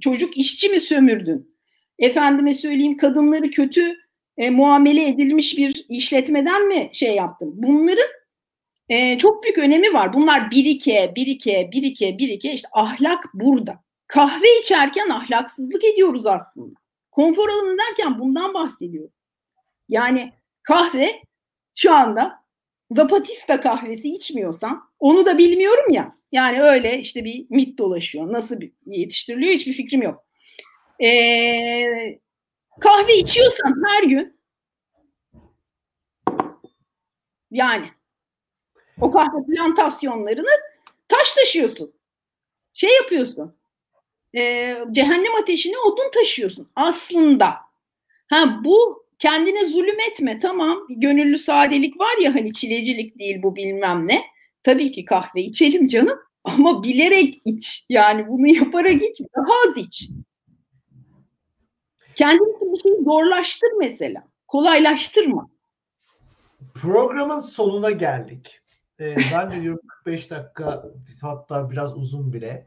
[0.01, 1.55] Çocuk işçi mi sömürdün?
[1.99, 3.97] Efendime söyleyeyim kadınları kötü
[4.37, 7.53] e, muamele edilmiş bir işletmeden mi şey yaptın?
[7.55, 8.18] Bunların
[8.89, 10.13] e, çok büyük önemi var.
[10.13, 12.53] Bunlar birike, birike, birike, birike.
[12.53, 13.85] İşte ahlak burada.
[14.07, 16.75] Kahve içerken ahlaksızlık ediyoruz aslında.
[17.11, 19.13] Konfor alanı derken bundan bahsediyorum.
[19.89, 20.33] Yani
[20.63, 21.23] kahve
[21.75, 22.49] şu anda
[22.91, 26.19] Zapatista kahvesi içmiyorsan onu da bilmiyorum ya.
[26.33, 28.33] Yani öyle işte bir mit dolaşıyor.
[28.33, 30.25] Nasıl yetiştiriliyor hiçbir fikrim yok.
[31.05, 32.19] Ee,
[32.81, 34.39] kahve içiyorsan her gün
[37.51, 37.87] yani
[39.01, 40.51] o kahve plantasyonlarını
[41.09, 41.93] taş taşıyorsun.
[42.75, 43.55] Şey yapıyorsun.
[44.37, 47.55] E, cehennem ateşine odun taşıyorsun aslında.
[48.31, 54.09] Ha bu kendine zulüm etme tamam gönüllü sadelik var ya hani çilecilik değil bu bilmem
[54.09, 54.25] ne.
[54.63, 57.85] Tabii ki kahve içelim canım ama bilerek iç.
[57.89, 60.09] Yani bunu yaparak iç daha az iç.
[62.15, 64.29] Kendin için bir şeyi zorlaştır mesela.
[64.49, 65.49] Kolaylaştırma.
[66.75, 68.61] Programın sonuna geldik.
[69.01, 70.85] Ee, ben de diyorum 45 dakika
[71.21, 72.67] hatta biraz uzun bile.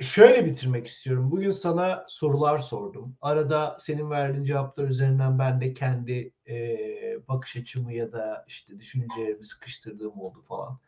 [0.00, 1.30] Şöyle bitirmek istiyorum.
[1.30, 3.16] Bugün sana sorular sordum.
[3.20, 6.58] Arada senin verdiğin cevaplar üzerinden ben de kendi e,
[7.28, 10.78] bakış açımı ya da işte düşüncelerimi sıkıştırdığım oldu falan.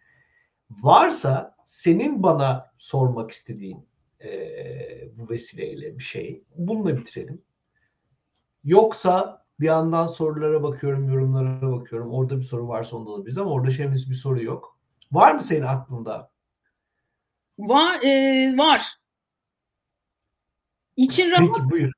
[0.71, 3.87] Varsa senin bana sormak istediğin
[4.25, 4.31] e,
[5.19, 6.45] bu vesileyle bir şey.
[6.57, 7.43] Bununla bitirelim.
[8.65, 12.13] Yoksa bir yandan sorulara bakıyorum, yorumlara bakıyorum.
[12.13, 14.79] Orada bir soru varsa onda alabiliriz ama orada şeyimiz bir soru yok.
[15.13, 16.31] Var mı senin aklında?
[17.59, 18.99] Var, e, var.
[20.97, 21.49] İçin rahat.
[21.57, 21.93] Peki buyur.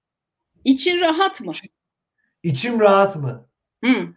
[0.65, 1.53] İçin rahat mı?
[2.43, 3.49] İçim rahat mı?
[3.85, 4.15] Hı.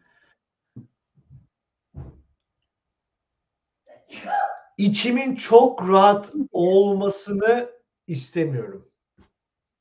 [4.77, 7.69] İçimin çok rahat olmasını
[8.07, 8.89] istemiyorum.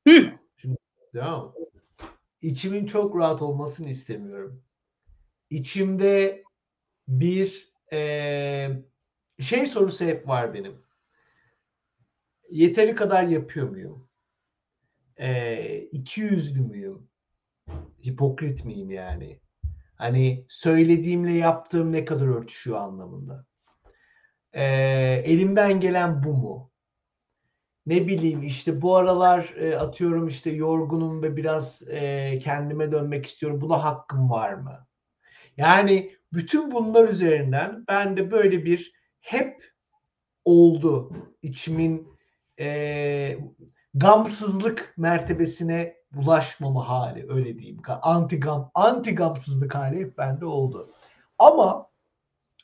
[0.09, 0.33] Hı.
[0.57, 0.77] Şimdi
[1.15, 1.55] devam.
[2.43, 4.63] İçimin çok rahat olmasını istemiyorum.
[5.51, 6.45] İçimde
[7.09, 8.69] bir e,
[9.41, 10.83] şey sorusu hep var benim.
[12.51, 14.09] Yeteri kadar yapıyor muyum?
[15.19, 17.09] E, iki yüzlü müyüm?
[18.07, 19.41] Hipokrit miyim yani?
[19.95, 23.47] Hani söylediğimle yaptığım ne kadar örtüşüyor anlamında.
[24.53, 24.65] E,
[25.25, 26.71] elimden gelen bu mu?
[27.87, 33.61] Ne bileyim işte bu aralar e, atıyorum işte yorgunum ve biraz e, kendime dönmek istiyorum.
[33.61, 34.87] Buna hakkım var mı?
[35.57, 39.65] Yani bütün bunlar üzerinden ben de böyle bir hep
[40.45, 41.13] oldu
[41.43, 42.09] içimin
[42.61, 43.39] e,
[43.95, 47.83] gamsızlık mertebesine bulaşmama hali öyle diyeyim.
[48.03, 50.95] Anti gam, anti gamsızlık hali hep bende oldu.
[51.39, 51.91] Ama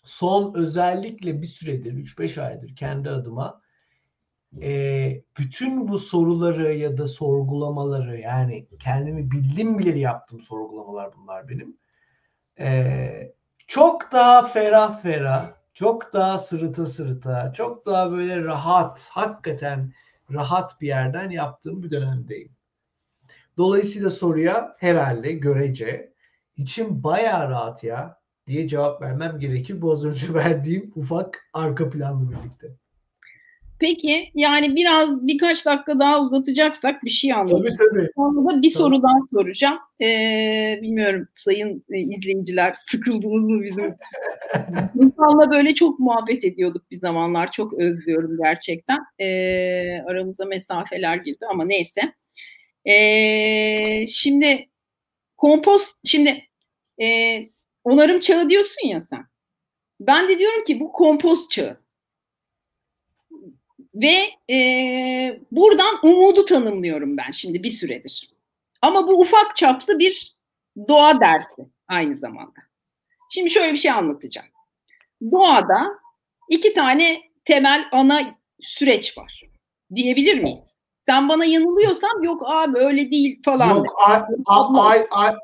[0.05, 3.62] son özellikle bir süredir 3-5 aydır kendi adıma
[4.61, 11.77] e, bütün bu soruları ya da sorgulamaları yani kendimi bildim bile yaptığım sorgulamalar bunlar benim.
[12.61, 13.35] E,
[13.67, 19.93] çok daha ferah ferah, çok daha sırıta sırıta, çok daha böyle rahat, hakikaten
[20.33, 22.53] rahat bir yerden yaptığım bir dönemdeyim.
[23.57, 26.13] Dolayısıyla soruya herhalde görece
[26.57, 29.83] içim bayağı rahat ya diye cevap vermem gerekir.
[29.83, 32.82] Bu az önce verdiğim ufak arka planla birlikte.
[33.83, 37.77] Peki yani biraz birkaç dakika daha uzatacaksak bir şey anlatacağım.
[37.79, 38.09] Tabii tabii.
[38.17, 38.83] Sonra bir tabii.
[38.83, 39.79] soru daha soracağım.
[40.01, 43.95] Ee, bilmiyorum sayın e, izleyiciler sıkıldınız mı bizim?
[45.03, 47.53] İnsanla böyle çok muhabbet ediyorduk bir zamanlar.
[47.53, 48.99] Çok özlüyorum gerçekten.
[49.19, 52.01] Ee, aramıza mesafeler girdi ama neyse.
[52.85, 54.69] Ee, şimdi
[55.37, 56.43] kompost, şimdi
[57.03, 57.39] e,
[57.85, 59.25] onarım çağı diyorsun ya sen.
[60.01, 61.82] Ben de diyorum ki bu kompost çağı.
[63.95, 68.31] Ve e, buradan umudu tanımlıyorum ben şimdi bir süredir.
[68.83, 70.37] Ama bu ufak çaplı bir
[70.89, 72.61] doğa dersi aynı zamanda.
[73.31, 74.49] Şimdi şöyle bir şey anlatacağım.
[75.31, 75.87] Doğada
[76.49, 78.21] iki tane temel ana
[78.61, 79.43] süreç var.
[79.95, 80.61] Diyebilir miyiz?
[81.09, 83.77] Sen bana yanılıyorsam yok abi öyle değil falan.
[83.77, 84.73] Yok a, a,
[85.11, 85.35] a,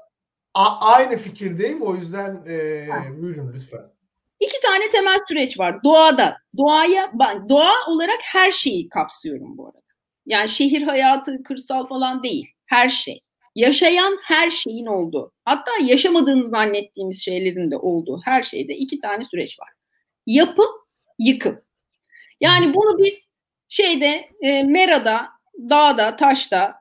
[0.55, 2.89] a, aynı fikirdeyim o yüzden e,
[3.21, 3.98] buyurun lütfen.
[4.41, 6.37] İki tane temel süreç var doğada.
[6.57, 9.79] Doğaya ben doğa olarak her şeyi kapsıyorum bu arada.
[10.27, 12.47] Yani şehir hayatı, kırsal falan değil.
[12.67, 13.21] Her şey.
[13.55, 15.33] Yaşayan her şeyin olduğu.
[15.45, 19.69] Hatta yaşamadığını zannettiğimiz şeylerin de olduğu her şeyde iki tane süreç var.
[20.27, 20.71] Yapım,
[21.19, 21.61] yıkım.
[22.41, 23.15] Yani bunu biz
[23.69, 25.29] şeyde e, merada,
[25.59, 26.75] dağda, taşta,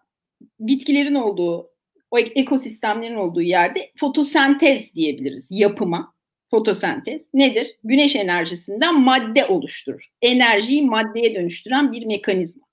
[0.59, 1.69] bitkilerin olduğu,
[2.11, 6.13] o ekosistemlerin olduğu yerde fotosentez diyebiliriz yapıma
[6.51, 7.75] fotosentez nedir?
[7.83, 10.01] Güneş enerjisinden madde oluşturur.
[10.21, 12.65] Enerjiyi maddeye dönüştüren bir mekanizma.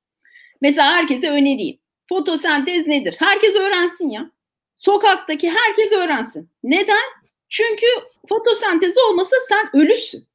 [0.61, 1.79] Mesela herkese önereyim.
[2.09, 3.15] Fotosentez nedir?
[3.19, 4.31] Herkes öğrensin ya.
[4.77, 6.51] Sokaktaki herkes öğrensin.
[6.63, 7.05] Neden?
[7.49, 7.87] Çünkü
[8.29, 10.27] fotosentez olmasa sen ölüsün.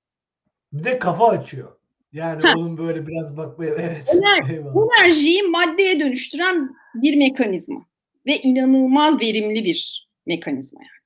[0.74, 1.80] Bir de kafa açıyor.
[2.14, 2.54] Yani ha.
[2.58, 4.16] onun böyle biraz bakmaya evet.
[4.16, 4.62] Ener,
[5.00, 7.86] enerjiyi maddeye dönüştüren bir mekanizma
[8.26, 10.99] ve inanılmaz verimli bir mekanizma yani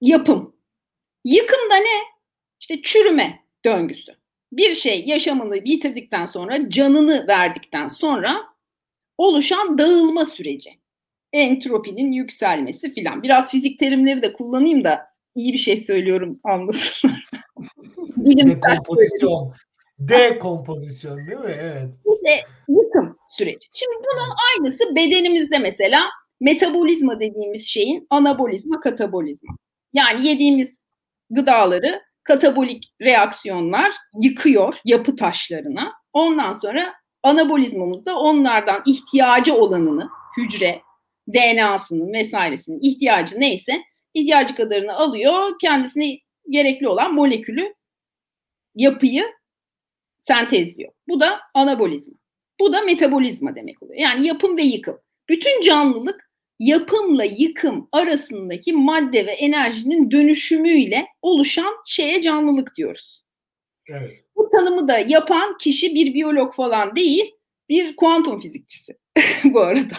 [0.00, 0.56] yapım.
[1.24, 2.02] Yıkım da ne?
[2.60, 4.12] İşte çürüme döngüsü.
[4.52, 8.42] Bir şey yaşamını bitirdikten sonra, canını verdikten sonra
[9.18, 10.70] oluşan dağılma süreci.
[11.32, 13.22] Entropinin yükselmesi filan.
[13.22, 17.24] Biraz fizik terimleri de kullanayım da iyi bir şey söylüyorum anlasınlar.
[18.16, 19.54] Dekompozisyon.
[19.98, 21.56] Dekompozisyon değil mi?
[21.60, 21.88] Evet.
[22.14, 23.68] İşte yıkım süreci.
[23.72, 26.00] Şimdi bunun aynısı bedenimizde mesela
[26.40, 29.56] metabolizma dediğimiz şeyin anabolizma, katabolizma.
[29.92, 30.78] Yani yediğimiz
[31.30, 35.92] gıdaları katabolik reaksiyonlar yıkıyor yapı taşlarına.
[36.12, 40.82] Ondan sonra anabolizmamızda onlardan ihtiyacı olanını hücre,
[41.28, 43.82] DNA'sının vesairesinin ihtiyacı neyse
[44.14, 45.52] ihtiyacı kadarını alıyor.
[45.60, 46.18] Kendisine
[46.50, 47.74] gerekli olan molekülü
[48.74, 49.26] yapıyı
[50.26, 50.92] sentezliyor.
[51.08, 52.14] Bu da anabolizma.
[52.60, 54.00] Bu da metabolizma demek oluyor.
[54.00, 54.98] Yani yapım ve yıkım.
[55.28, 56.29] Bütün canlılık
[56.60, 63.24] yapımla yıkım arasındaki madde ve enerjinin dönüşümüyle oluşan şeye canlılık diyoruz.
[63.88, 64.24] Evet.
[64.36, 67.34] Bu tanımı da yapan kişi bir biyolog falan değil,
[67.68, 68.98] bir kuantum fizikçisi
[69.44, 69.96] bu arada.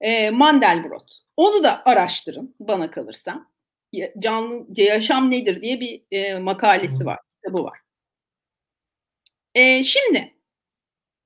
[0.00, 1.12] E, Mandelbrot.
[1.36, 3.46] Onu da araştırın bana kalırsa.
[4.18, 7.78] Canlı yaşam nedir diye bir e, makalesi var, kitabı var.
[9.54, 10.34] E, şimdi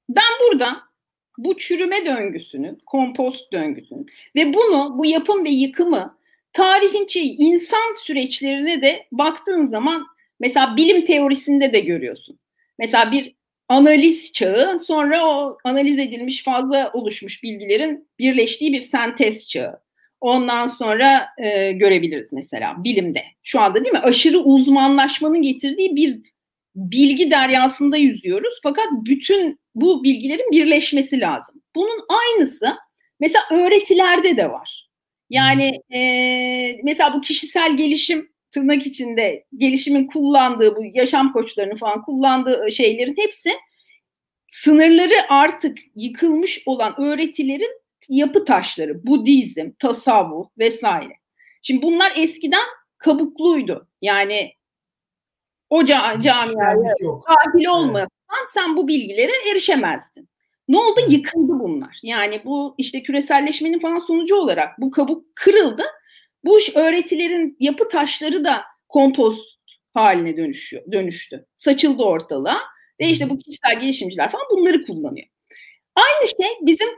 [0.08, 0.91] ben burada
[1.38, 4.06] bu çürüme döngüsünün, kompost döngüsünün
[4.36, 6.18] ve bunu, bu yapım ve yıkımı
[6.52, 10.06] tarihin şey, insan süreçlerine de baktığın zaman
[10.40, 12.38] mesela bilim teorisinde de görüyorsun.
[12.78, 13.34] Mesela bir
[13.68, 19.82] analiz çağı, sonra o analiz edilmiş fazla oluşmuş bilgilerin birleştiği bir sentez çağı.
[20.20, 23.24] Ondan sonra e, görebiliriz mesela bilimde.
[23.42, 23.98] Şu anda değil mi?
[23.98, 26.31] Aşırı uzmanlaşmanın getirdiği bir
[26.74, 28.54] bilgi deryasında yüzüyoruz.
[28.62, 31.62] Fakat bütün bu bilgilerin birleşmesi lazım.
[31.74, 32.76] Bunun aynısı
[33.20, 34.88] mesela öğretilerde de var.
[35.30, 36.00] Yani e,
[36.84, 43.50] mesela bu kişisel gelişim tırnak içinde gelişimin kullandığı bu yaşam koçlarını falan kullandığı şeylerin hepsi
[44.50, 51.12] sınırları artık yıkılmış olan öğretilerin yapı taşları, Budizm, tasavvuf vesaire.
[51.62, 52.64] Şimdi bunlar eskiden
[52.98, 53.88] kabukluydu.
[54.02, 54.52] Yani
[55.72, 58.08] o ca- camiaya dahil olmasan
[58.38, 58.48] evet.
[58.54, 60.28] sen bu bilgilere erişemezdin.
[60.68, 61.00] Ne oldu?
[61.08, 61.98] Yıkıldı bunlar.
[62.02, 65.82] Yani bu işte küreselleşmenin falan sonucu olarak bu kabuk kırıldı.
[66.44, 69.58] Bu öğretilerin yapı taşları da kompost
[69.94, 71.46] haline dönüşüyor, dönüştü.
[71.58, 72.60] Saçıldı ortalığa
[73.00, 75.26] ve işte bu kişisel gelişimciler falan bunları kullanıyor.
[75.94, 76.88] Aynı şey bizim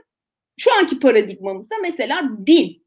[0.58, 2.86] şu anki paradigmamızda mesela din,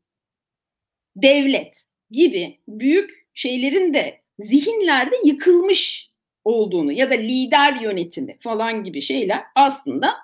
[1.16, 1.74] devlet
[2.12, 6.12] gibi büyük şeylerin de zihinlerde yıkılmış
[6.46, 10.18] olduğunu ya da lider yönetimi falan gibi şeyler aslında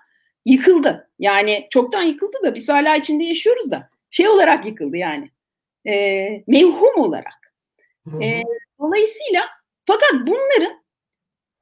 [0.45, 1.09] yıkıldı.
[1.19, 5.29] Yani çoktan yıkıldı da biz hala içinde yaşıyoruz da şey olarak yıkıldı yani.
[5.87, 7.53] E, mevhum olarak.
[8.21, 8.41] E,
[8.79, 9.41] dolayısıyla
[9.85, 10.83] fakat bunların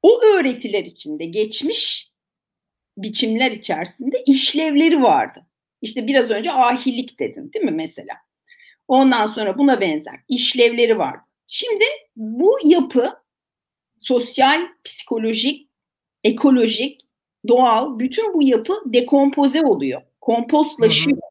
[0.02, 2.12] o öğretiler içinde geçmiş
[2.96, 5.46] biçimler içerisinde işlevleri vardı.
[5.82, 8.14] İşte biraz önce ahilik dedin değil mi mesela?
[8.88, 11.16] Ondan sonra buna benzer işlevleri var.
[11.54, 11.84] Şimdi
[12.16, 13.12] bu yapı
[14.00, 15.68] sosyal, psikolojik,
[16.24, 17.00] ekolojik,
[17.48, 20.02] doğal bütün bu yapı dekompoze oluyor.
[20.20, 21.16] Kompostlaşıyor.
[21.16, 21.30] Hı hı.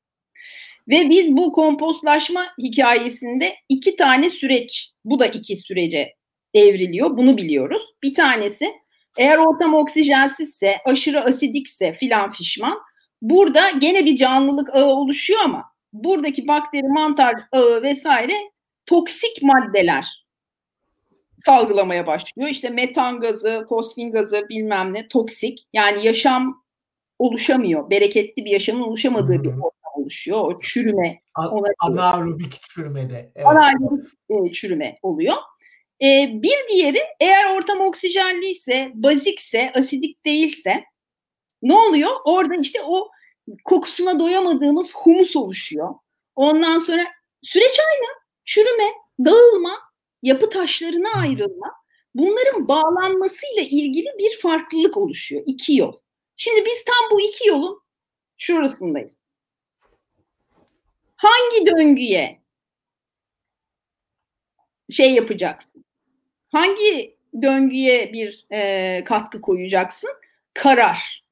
[0.89, 6.13] Ve biz bu kompostlaşma hikayesinde iki tane süreç, bu da iki sürece
[6.53, 7.17] evriliyor.
[7.17, 7.82] Bunu biliyoruz.
[8.03, 8.72] Bir tanesi
[9.17, 12.80] eğer ortam oksijensizse, aşırı asidikse filan fişman
[13.22, 15.63] burada gene bir canlılık ağı oluşuyor ama
[15.93, 18.51] buradaki bakteri, mantar ağı vesaire
[18.92, 20.26] toksik maddeler
[21.46, 22.50] salgılamaya başlıyor.
[22.50, 25.68] İşte metan gazı, fosfin gazı bilmem ne toksik.
[25.74, 26.64] Yani yaşam
[27.20, 27.89] oluşamıyor.
[27.89, 30.39] Bereketli bir yaşamın oluşamadığı bir ortam oluşuyor.
[30.39, 31.22] O çürüme.
[31.80, 33.32] Anaerobik çürümede.
[33.36, 33.48] Evet.
[33.48, 35.36] Anaerobik e, çürüme oluyor.
[36.04, 40.84] E, bir diğeri eğer ortam oksijenliyse, bazikse, asidik değilse
[41.62, 42.12] ne oluyor?
[42.26, 43.10] Orada işte o
[43.64, 45.96] kokusuna doyamadığımız humus oluşuyor.
[46.36, 47.06] Ondan sonra
[47.44, 48.20] süreç aynı.
[48.54, 48.93] Çürüme,
[49.26, 49.80] dağılma,
[50.22, 51.74] yapı taşlarına ayrılma.
[52.16, 55.43] Bunların bağlanmasıyla ilgili bir farklılık oluşuyor.
[55.45, 55.99] İki yol.
[56.36, 57.82] Şimdi biz tam bu iki yolun
[58.38, 59.12] şurasındayız.
[61.16, 62.41] Hangi döngüye
[64.89, 65.86] şey yapacaksın?
[66.49, 70.12] Hangi döngüye bir e, katkı koyacaksın?
[70.54, 71.24] Karar.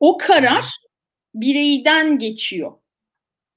[0.00, 0.64] O karar
[1.34, 2.72] bireyden geçiyor.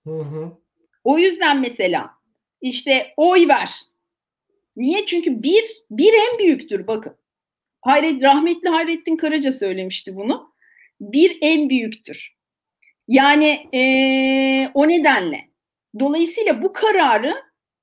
[0.08, 0.58] Hı hı.
[1.04, 2.19] O yüzden mesela
[2.62, 3.70] işte oy ver.
[4.76, 5.06] Niye?
[5.06, 7.16] Çünkü bir, bir en büyüktür bakın.
[7.82, 10.54] Hayret, rahmetli Hayrettin Karaca söylemişti bunu.
[11.02, 12.36] Bir en büyüktür.
[13.08, 15.50] Yani ee, o nedenle.
[16.00, 17.36] Dolayısıyla bu kararı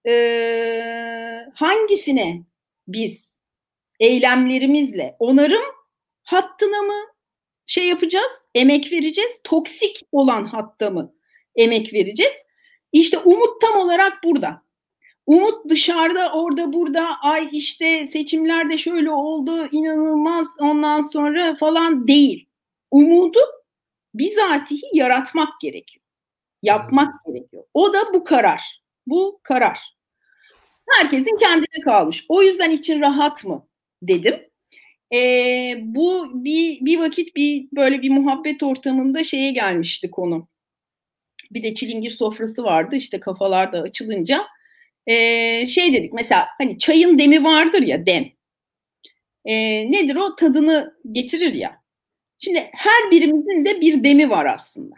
[0.09, 2.43] ee, hangisine
[2.89, 3.33] biz
[4.01, 5.64] eylemlerimizle onarım
[6.22, 7.07] hattına mı
[7.66, 11.14] şey yapacağız, emek vereceğiz, toksik olan hatta mı
[11.57, 12.35] emek vereceğiz?
[12.93, 14.66] İşte umut tam olarak burada.
[15.27, 22.49] Umut dışarıda orada burada ay işte seçimlerde şöyle oldu inanılmaz ondan sonra falan değil.
[22.91, 23.39] Umudu
[24.14, 26.05] bizatihi yaratmak gerekiyor.
[26.62, 27.64] Yapmak gerekiyor.
[27.74, 28.83] O da bu karar.
[29.07, 29.79] Bu karar.
[30.91, 32.24] Herkesin kendine kalmış.
[32.29, 33.66] O yüzden için rahat mı
[34.03, 34.35] dedim.
[35.14, 40.49] Ee, bu bir, bir vakit bir böyle bir muhabbet ortamında şeye gelmişti konu.
[41.51, 44.47] Bir de çilingir sofrası vardı işte kafalar da açılınca
[45.07, 48.25] e, şey dedik mesela hani çayın demi vardır ya dem.
[49.45, 49.55] E,
[49.93, 50.37] nedir o?
[50.37, 51.83] Tadını getirir ya.
[52.39, 54.95] Şimdi her birimizin de bir demi var aslında.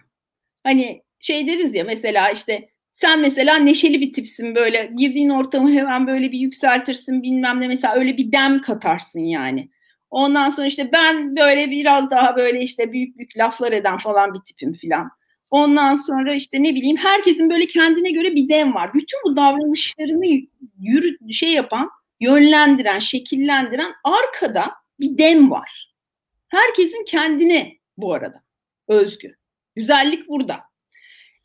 [0.65, 6.07] Hani şey deriz ya mesela işte sen mesela neşeli bir tipsin böyle girdiğin ortamı hemen
[6.07, 9.71] böyle bir yükseltirsin bilmem ne mesela öyle bir dem katarsın yani.
[10.11, 14.41] Ondan sonra işte ben böyle biraz daha böyle işte büyük büyük laflar eden falan bir
[14.41, 15.11] tipim filan.
[15.51, 18.95] Ondan sonra işte ne bileyim herkesin böyle kendine göre bir dem var.
[18.95, 20.27] Bütün bu davranışlarını
[20.81, 21.91] yürü, şey yapan,
[22.21, 24.71] yönlendiren, şekillendiren arkada
[25.01, 25.95] bir dem var.
[26.49, 28.43] Herkesin kendine bu arada
[28.89, 29.37] özgü.
[29.77, 30.61] Güzellik burada.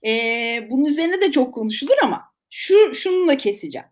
[0.05, 3.87] Ee, bunun üzerine de çok konuşulur ama şu şununla keseceğim.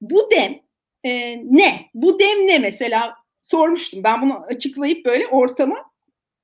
[0.00, 0.60] Bu dem
[1.04, 1.90] e, ne?
[1.94, 3.14] Bu dem ne mesela?
[3.42, 4.04] Sormuştum.
[4.04, 5.90] Ben bunu açıklayıp böyle ortama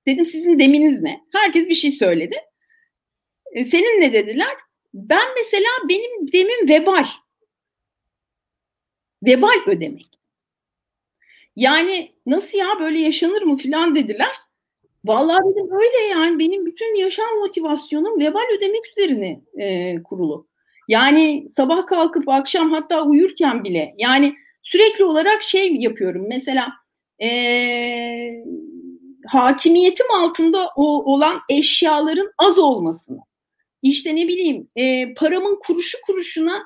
[0.07, 1.21] dedim sizin deminiz ne?
[1.33, 2.37] Herkes bir şey söyledi.
[3.59, 4.56] E, senin ne dediler?
[4.94, 7.06] Ben mesela benim demim vebal.
[9.22, 10.18] Vebal ödemek.
[11.56, 14.30] Yani nasıl ya böyle yaşanır mı filan dediler.
[15.04, 20.48] Vallahi dedim öyle yani benim bütün yaşam motivasyonum vebal ödemek üzerine e, kurulu.
[20.88, 26.26] Yani sabah kalkıp akşam hatta uyurken bile yani sürekli olarak şey yapıyorum.
[26.28, 26.72] Mesela
[27.22, 27.28] e,
[29.26, 33.28] hakimiyetim altında o, olan eşyaların az olmasını
[33.83, 36.62] işte ne bileyim e, paramın kuruşu kuruşuna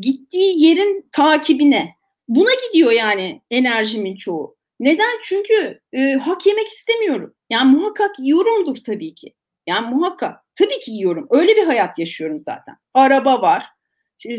[0.00, 1.94] gittiği yerin takibine
[2.28, 4.56] buna gidiyor yani enerjimin çoğu.
[4.80, 5.18] Neden?
[5.24, 7.34] Çünkü e, hak yemek istemiyorum.
[7.50, 9.34] Yani muhakkak yiyorumdur tabii ki.
[9.66, 11.26] Yani muhakkak tabii ki yiyorum.
[11.30, 12.76] Öyle bir hayat yaşıyorum zaten.
[12.94, 13.64] Araba var.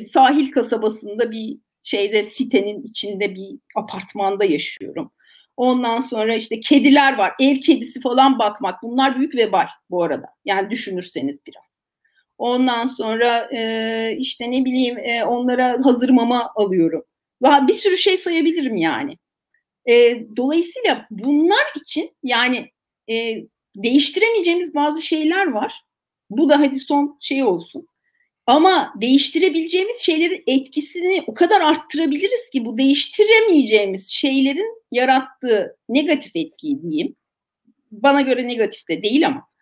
[0.07, 5.11] Sahil kasabasında bir şeyde sitenin içinde bir apartmanda yaşıyorum.
[5.57, 7.33] Ondan sonra işte kediler var.
[7.39, 8.83] Ev kedisi falan bakmak.
[8.83, 10.27] Bunlar büyük vebal bu arada.
[10.45, 11.72] Yani düşünürseniz biraz.
[12.43, 17.03] Ondan sonra e, işte ne bileyim e, onlara hazır mama alıyorum.
[17.41, 19.17] Bir sürü şey sayabilirim yani.
[19.89, 22.71] E, dolayısıyla bunlar için yani
[23.09, 23.37] e,
[23.75, 25.73] değiştiremeyeceğimiz bazı şeyler var.
[26.29, 27.87] Bu da hadi son şey olsun.
[28.47, 37.15] Ama değiştirebileceğimiz şeylerin etkisini o kadar arttırabiliriz ki bu değiştiremeyeceğimiz şeylerin yarattığı negatif etkiyi diyeyim.
[37.91, 39.53] Bana göre negatif de değil ama.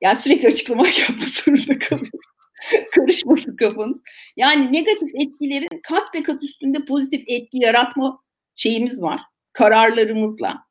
[0.00, 2.27] Yani sürekli açıklama yapmak zorunda kalıyorum.
[2.94, 3.98] Karışmasın kafanız.
[4.36, 8.22] Yani negatif etkilerin kat be kat üstünde pozitif etki yaratma
[8.56, 9.20] şeyimiz var.
[9.52, 10.68] Kararlarımızla.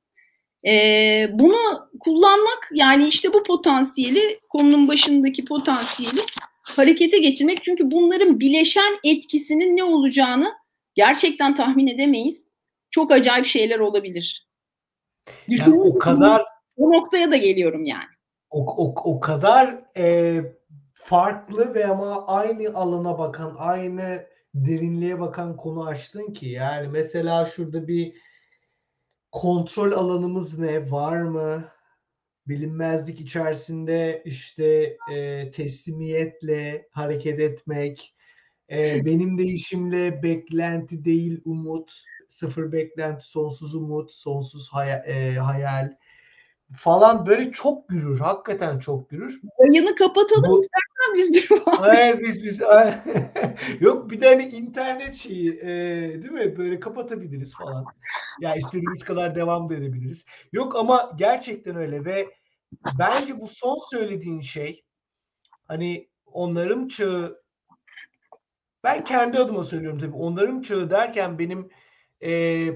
[0.67, 6.21] Ee, bunu kullanmak yani işte bu potansiyeli konunun başındaki potansiyeli
[6.63, 7.63] harekete geçirmek.
[7.63, 10.53] Çünkü bunların bileşen etkisinin ne olacağını
[10.95, 12.43] gerçekten tahmin edemeyiz.
[12.91, 14.47] Çok acayip şeyler olabilir.
[15.47, 16.45] Yani o kadar
[16.77, 18.09] o noktaya da geliyorum yani.
[18.49, 20.41] O, o, o kadar e,
[21.07, 27.87] farklı ve ama aynı alana bakan, aynı derinliğe bakan konu açtın ki yani mesela şurada
[27.87, 28.15] bir
[29.31, 31.63] kontrol alanımız ne var mı?
[32.47, 38.15] Bilinmezlik içerisinde işte e, teslimiyetle hareket etmek,
[38.71, 45.95] e, benim değişimle beklenti değil umut, sıfır beklenti, sonsuz umut, sonsuz hayal, e, hayal
[46.76, 48.20] falan böyle çok gürür.
[48.20, 49.41] Hakikaten çok gürür.
[49.59, 51.55] Yayını kapatalım Bu, istersen biz de.
[51.65, 52.61] Hayır biz biz
[53.80, 55.68] yok bir tane internet şeyi e,
[56.22, 56.57] değil mi?
[56.57, 57.86] Böyle kapatabiliriz falan.
[58.41, 60.26] Ya istediğimiz kadar devam da edebiliriz.
[60.51, 62.28] Yok ama gerçekten öyle ve
[62.99, 64.84] bence bu son söylediğin şey
[65.68, 67.41] hani onların çağı
[68.84, 70.15] ben kendi adıma söylüyorum tabii.
[70.15, 71.70] Onların çağı derken benim
[72.24, 72.68] e,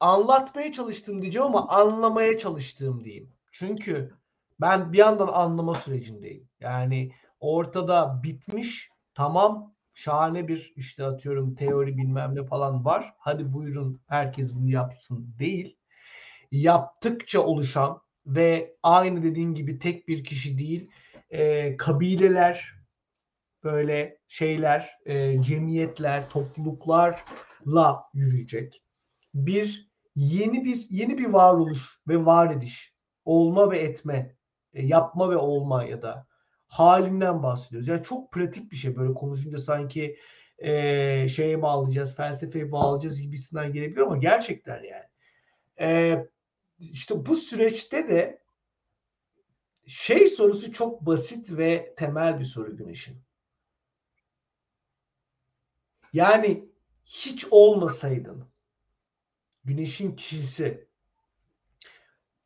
[0.00, 3.32] anlatmaya çalıştım diyeceğim ama anlamaya çalıştığım diyeyim.
[3.50, 4.14] Çünkü
[4.60, 6.48] ben bir yandan anlama sürecindeyim.
[6.60, 13.14] Yani ortada bitmiş tamam şahane bir işte atıyorum teori bilmem ne falan var.
[13.18, 15.76] Hadi buyurun herkes bunu yapsın değil.
[16.50, 20.90] Yaptıkça oluşan ve aynı dediğin gibi tek bir kişi değil
[21.30, 22.74] e, kabileler
[23.64, 28.85] böyle şeyler e, cemiyetler topluluklarla yürüyecek
[29.36, 34.36] bir yeni bir yeni bir varoluş ve var ediş, olma ve etme,
[34.74, 36.26] e, yapma ve olma ya da
[36.66, 37.88] halinden bahsediyoruz.
[37.88, 40.16] Yani çok pratik bir şey böyle konuşunca sanki
[40.58, 45.06] e, şeye bağlayacağız, felsefeye bağlayacağız gibisinden gelebilir ama gerçekten yani.
[45.80, 46.18] E,
[46.78, 48.42] işte bu süreçte de
[49.86, 53.16] şey sorusu çok basit ve temel bir soru Güneş'in.
[56.12, 56.68] Yani
[57.04, 58.55] hiç olmasaydın
[59.66, 60.88] güneşin kişisi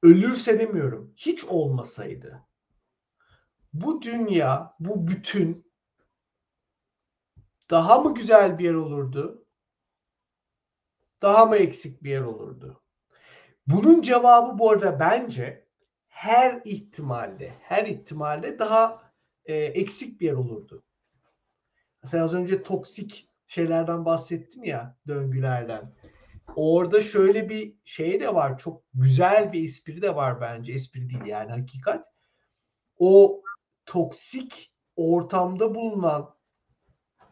[0.02, 2.42] ölürse demiyorum hiç olmasaydı
[3.72, 5.70] bu dünya bu bütün
[7.70, 9.46] daha mı güzel bir yer olurdu?
[11.22, 12.82] Daha mı eksik bir yer olurdu?
[13.66, 15.66] Bunun cevabı bu arada bence
[16.08, 19.12] her ihtimalde, her ihtimalde daha
[19.44, 20.82] e, eksik bir yer olurdu.
[22.04, 25.92] Sen az önce toksik şeylerden bahsettin ya, döngülerden
[26.56, 28.58] orada şöyle bir şey de var.
[28.58, 30.72] Çok güzel bir espri de var bence.
[30.72, 32.06] Espri değil yani hakikat.
[32.98, 33.42] O
[33.86, 36.34] toksik ortamda bulunan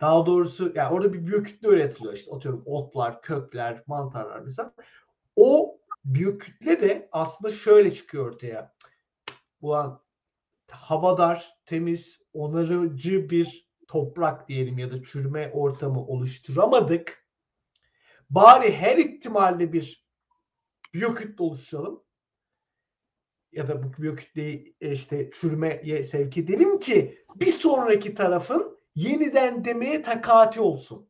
[0.00, 4.72] daha doğrusu yani orada bir biyokütle üretiliyor işte atıyorum otlar, kökler, mantarlar mesela.
[5.36, 8.74] O biyokütle de aslında şöyle çıkıyor ortaya.
[9.60, 10.00] Ulan
[10.70, 17.27] havadar, temiz, onarıcı bir toprak diyelim ya da çürüme ortamı oluşturamadık
[18.30, 20.08] bari her ihtimalle bir
[20.94, 22.02] biyokütle oluşturalım
[23.52, 30.02] ya da bu biyokütleyi e, işte çürümeye sevk edelim ki bir sonraki tarafın yeniden demeye
[30.02, 31.08] takati olsun.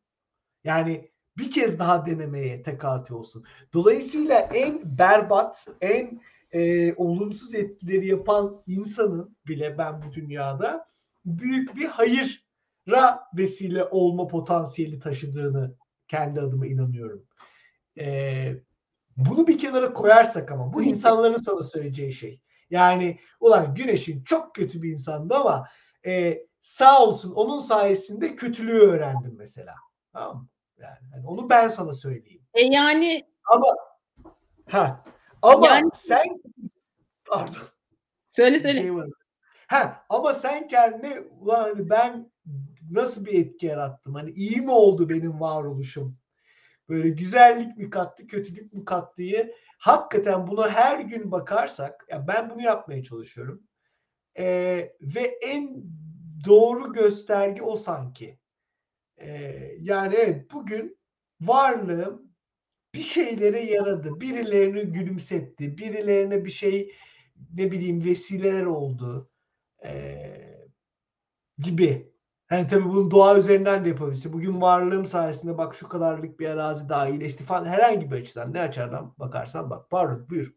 [0.64, 3.44] Yani bir kez daha denemeye tekati olsun.
[3.72, 6.20] Dolayısıyla en berbat, en
[6.52, 10.88] e, olumsuz etkileri yapan insanın bile ben bu dünyada
[11.24, 15.74] büyük bir hayıra vesile olma potansiyeli taşıdığını
[16.08, 17.26] kendi adıma inanıyorum.
[17.98, 18.54] Ee,
[19.16, 22.40] bunu bir kenara koyarsak ama bu insanların sana söyleyeceği şey.
[22.70, 25.68] Yani ulan Güneş'in çok kötü bir insandı ama
[26.06, 29.74] e, sağ olsun onun sayesinde kötülüğü öğrendim mesela.
[30.12, 30.48] Tamam mı?
[30.78, 32.42] Yani, yani onu ben sana söyleyeyim.
[32.54, 33.66] E yani ama
[34.68, 35.04] ha
[35.42, 36.40] ama yani, sen
[37.24, 37.62] pardon.
[38.30, 38.80] Söyle söyle.
[38.80, 38.90] Şey
[39.66, 42.30] ha ama sen kendine ulan hani ben
[42.90, 44.14] nasıl bir etki yarattım?
[44.14, 46.18] Hani iyi mi oldu benim varoluşum?
[46.88, 52.50] Böyle güzellik mi kattı, kötülük mü kattı diye hakikaten buna her gün bakarsak, ya ben
[52.50, 53.62] bunu yapmaya çalışıyorum.
[54.38, 55.84] Ee, ve en
[56.46, 58.38] doğru gösterge o sanki.
[59.20, 60.98] Ee, yani evet bugün
[61.40, 62.32] varlığım
[62.94, 64.20] bir şeylere yaradı.
[64.20, 65.78] Birilerini gülümsetti.
[65.78, 66.94] Birilerine bir şey
[67.54, 69.30] ne bileyim vesileler oldu.
[69.84, 70.68] Ee,
[71.58, 72.07] gibi
[72.48, 74.32] Hani tabii bunu doğa üzerinden de yapabilirsin.
[74.32, 77.64] Bugün varlığım sayesinde bak şu kadarlık bir arazi daha iyileşti falan.
[77.64, 79.90] Herhangi bir açıdan ne açardan bakarsan bak.
[79.90, 80.54] Pardon buyur.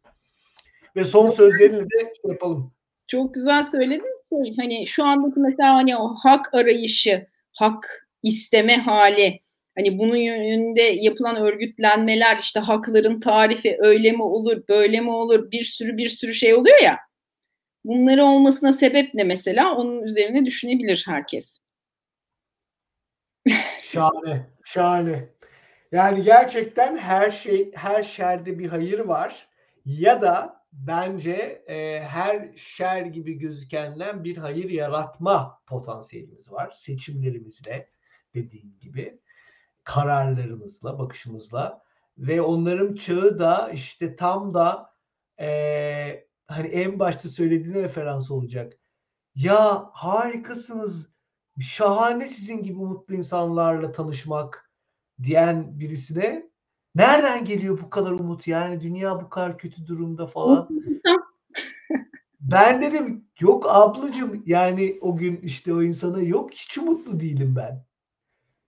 [0.95, 2.73] Ve son sözlerini de şey yapalım.
[3.07, 4.21] Çok güzel söyledin.
[4.29, 9.39] Şey, hani şu andaki mesela hani o hak arayışı, hak isteme hali,
[9.75, 15.63] hani bunun yönünde yapılan örgütlenmeler, işte hakların tarifi öyle mi olur, böyle mi olur, bir
[15.63, 16.97] sürü bir sürü şey oluyor ya.
[17.85, 19.75] Bunları olmasına sebep ne mesela?
[19.75, 21.61] Onun üzerine düşünebilir herkes.
[23.91, 25.29] Şahane, şahane.
[25.91, 29.47] Yani gerçekten her şey, her şerde bir hayır var.
[29.85, 36.71] Ya da bence e, her şer gibi gözükenden bir hayır yaratma potansiyelimiz var.
[36.75, 37.89] Seçimlerimizle
[38.33, 39.19] dediğim gibi,
[39.83, 41.83] kararlarımızla, bakışımızla
[42.17, 44.93] ve onların çağı da işte tam da
[45.39, 45.47] e,
[46.47, 48.73] hani en başta söylediğine referans olacak.
[49.35, 51.10] Ya harikasınız,
[51.59, 54.71] şahane sizin gibi mutlu insanlarla tanışmak
[55.23, 56.49] diyen birisine
[56.95, 60.69] nereden geliyor bu kadar umut yani dünya bu kadar kötü durumda falan.
[62.39, 67.85] ben dedim yok ablacığım yani o gün işte o insana yok hiç umutlu değilim ben.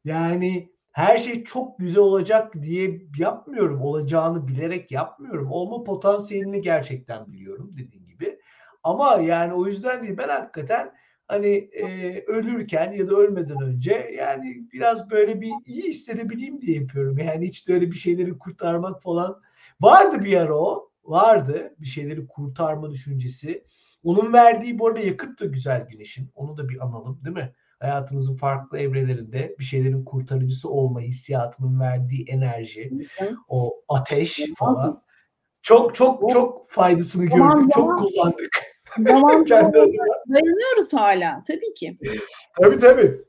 [0.06, 3.82] Yani her şey çok güzel olacak diye yapmıyorum.
[3.82, 5.52] Olacağını bilerek yapmıyorum.
[5.52, 8.40] Olma potansiyelini gerçekten biliyorum dediğim gibi.
[8.84, 10.94] Ama yani o yüzden değil ben hakikaten
[11.34, 17.18] hani e, ölürken ya da ölmeden önce yani biraz böyle bir iyi hissedebileyim diye yapıyorum.
[17.18, 19.42] Yani hiç de öyle bir şeyleri kurtarmak falan
[19.82, 20.90] vardı bir ara o.
[21.04, 23.64] Vardı bir şeyleri kurtarma düşüncesi.
[24.04, 26.32] Onun verdiği bu arada yakıt da güzel güneşin.
[26.36, 27.54] Onu da bir analım değil mi?
[27.80, 32.92] Hayatımızın farklı evrelerinde bir şeylerin kurtarıcısı olma hissiyatının verdiği enerji,
[33.48, 35.04] o ateş falan.
[35.62, 37.74] Çok çok çok faydasını gördük.
[37.74, 38.74] Çok kullandık.
[38.98, 39.46] Zaman
[40.34, 41.98] dayanıyoruz hala tabii ki.
[42.62, 43.22] Tabii tabii.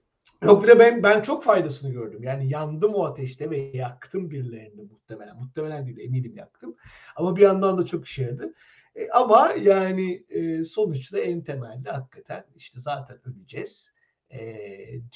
[0.45, 2.23] Yok bir de ben, ben çok faydasını gördüm.
[2.23, 5.37] Yani yandım o ateşte ve yaktım birilerini muhtemelen.
[5.37, 6.77] Muhtemelen değil eminim yaktım.
[7.17, 8.55] Ama bir yandan da çok işe yaradı.
[8.97, 13.95] E, ama yani e, sonuçta en temelde hakikaten işte zaten öleceğiz.
[14.31, 14.57] E,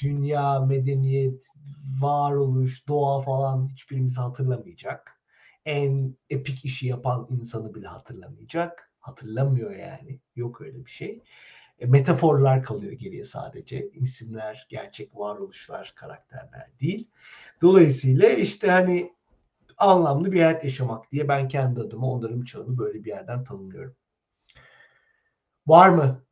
[0.02, 1.48] dünya, medeniyet,
[2.00, 5.20] varoluş, doğa falan hiçbirimizi hatırlamayacak.
[5.64, 10.20] En epik işi yapan insanı bile hatırlamayacak hatırlamıyor yani.
[10.36, 11.22] Yok öyle bir şey.
[11.78, 13.88] E, metaforlar kalıyor geriye sadece.
[13.88, 17.08] İsimler, gerçek varoluşlar, karakterler değil.
[17.62, 19.12] Dolayısıyla işte hani
[19.78, 23.96] anlamlı bir hayat yaşamak diye ben kendi adıma onların çağını böyle bir yerden tanımlıyorum.
[25.66, 26.24] Var mı?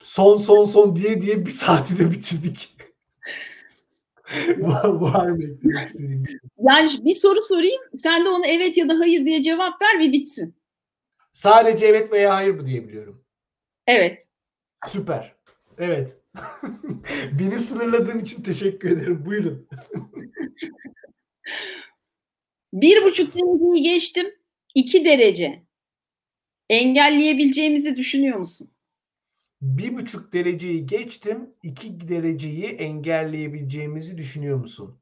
[0.00, 2.76] Son son son diye diye bir saati de bitirdik.
[4.58, 6.38] var, mı eklemek istediğim şey?
[6.58, 7.82] Yani bir soru sorayım.
[8.02, 10.56] Sen de ona evet ya da hayır diye cevap ver ve bitsin.
[11.32, 13.24] Sadece evet veya hayır mı diyebiliyorum?
[13.86, 14.25] Evet.
[14.86, 15.34] Süper.
[15.78, 16.18] Evet.
[17.38, 19.26] Beni sınırladığın için teşekkür ederim.
[19.26, 19.68] Buyurun.
[22.72, 24.34] bir buçuk dereceyi geçtim.
[24.74, 25.62] İki derece.
[26.68, 28.70] Engelleyebileceğimizi düşünüyor musun?
[29.62, 31.50] Bir buçuk dereceyi geçtim.
[31.62, 34.98] iki dereceyi engelleyebileceğimizi düşünüyor musun?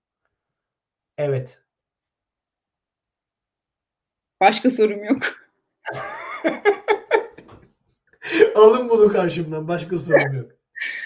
[1.19, 1.59] Evet.
[4.41, 5.23] Başka sorum yok.
[8.55, 9.69] Alın bunu karşımdan.
[9.69, 10.51] Başka sorun yok.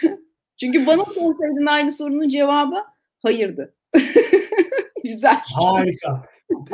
[0.61, 2.85] Çünkü bana sorsaydın aynı sorunun cevabı
[3.23, 3.75] hayırdı.
[5.05, 5.41] Güzel.
[5.55, 6.25] Harika.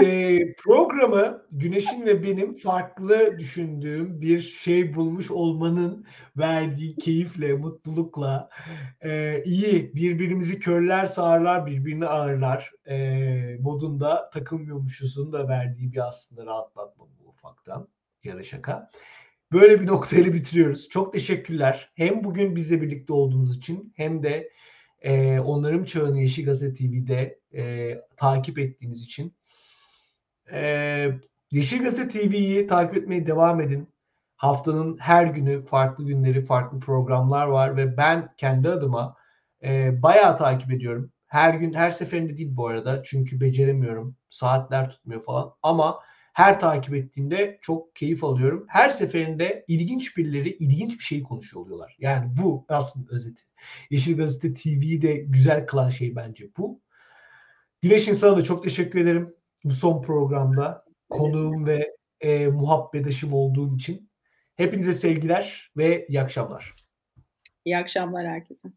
[0.03, 8.49] Ee, programı Güneş'in ve benim farklı düşündüğüm bir şey bulmuş olmanın verdiği keyifle, mutlulukla
[9.01, 17.05] e, iyi birbirimizi körler sağırlar, birbirini ağırlar e, modunda takılmıyormuşuzun da verdiği bir aslında rahatlatma
[17.05, 17.89] bu ufaktan.
[18.25, 18.91] Yarı şaka.
[19.55, 20.89] Böyle bir noktayla bitiriyoruz.
[20.89, 21.93] Çok teşekkürler.
[21.95, 24.51] Hem bugün bizle birlikte olduğunuz için hem de
[25.01, 29.35] e, Onarım Çağını Yeşil Gazete TV'de e, takip ettiğiniz için.
[30.53, 31.11] E,
[31.51, 33.89] Yeşil Gazete TV'yi takip etmeye devam edin.
[34.37, 39.17] Haftanın her günü farklı günleri, farklı programlar var ve ben kendi adıma
[39.65, 41.13] e, bayağı takip ediyorum.
[41.27, 43.03] Her gün, her seferinde değil bu arada.
[43.03, 44.17] Çünkü beceremiyorum.
[44.31, 45.53] Saatler tutmuyor falan.
[45.63, 46.01] Ama
[46.35, 48.65] her takip ettiğimde çok keyif alıyorum.
[48.69, 51.97] Her seferinde ilginç birileri ilginç bir şeyi konuşuyor oluyorlar.
[51.99, 53.43] Yani bu aslında özeti.
[53.91, 56.81] Yeşil Gazete TV'yi de güzel kılan şey bence bu.
[57.83, 59.35] Güneş insana da çok teşekkür ederim.
[59.65, 64.11] Bu son programda konuğum ve e, muhabbedaşım olduğum için.
[64.57, 66.75] Hepinize sevgiler ve iyi akşamlar.
[67.65, 68.69] İyi akşamlar herkese.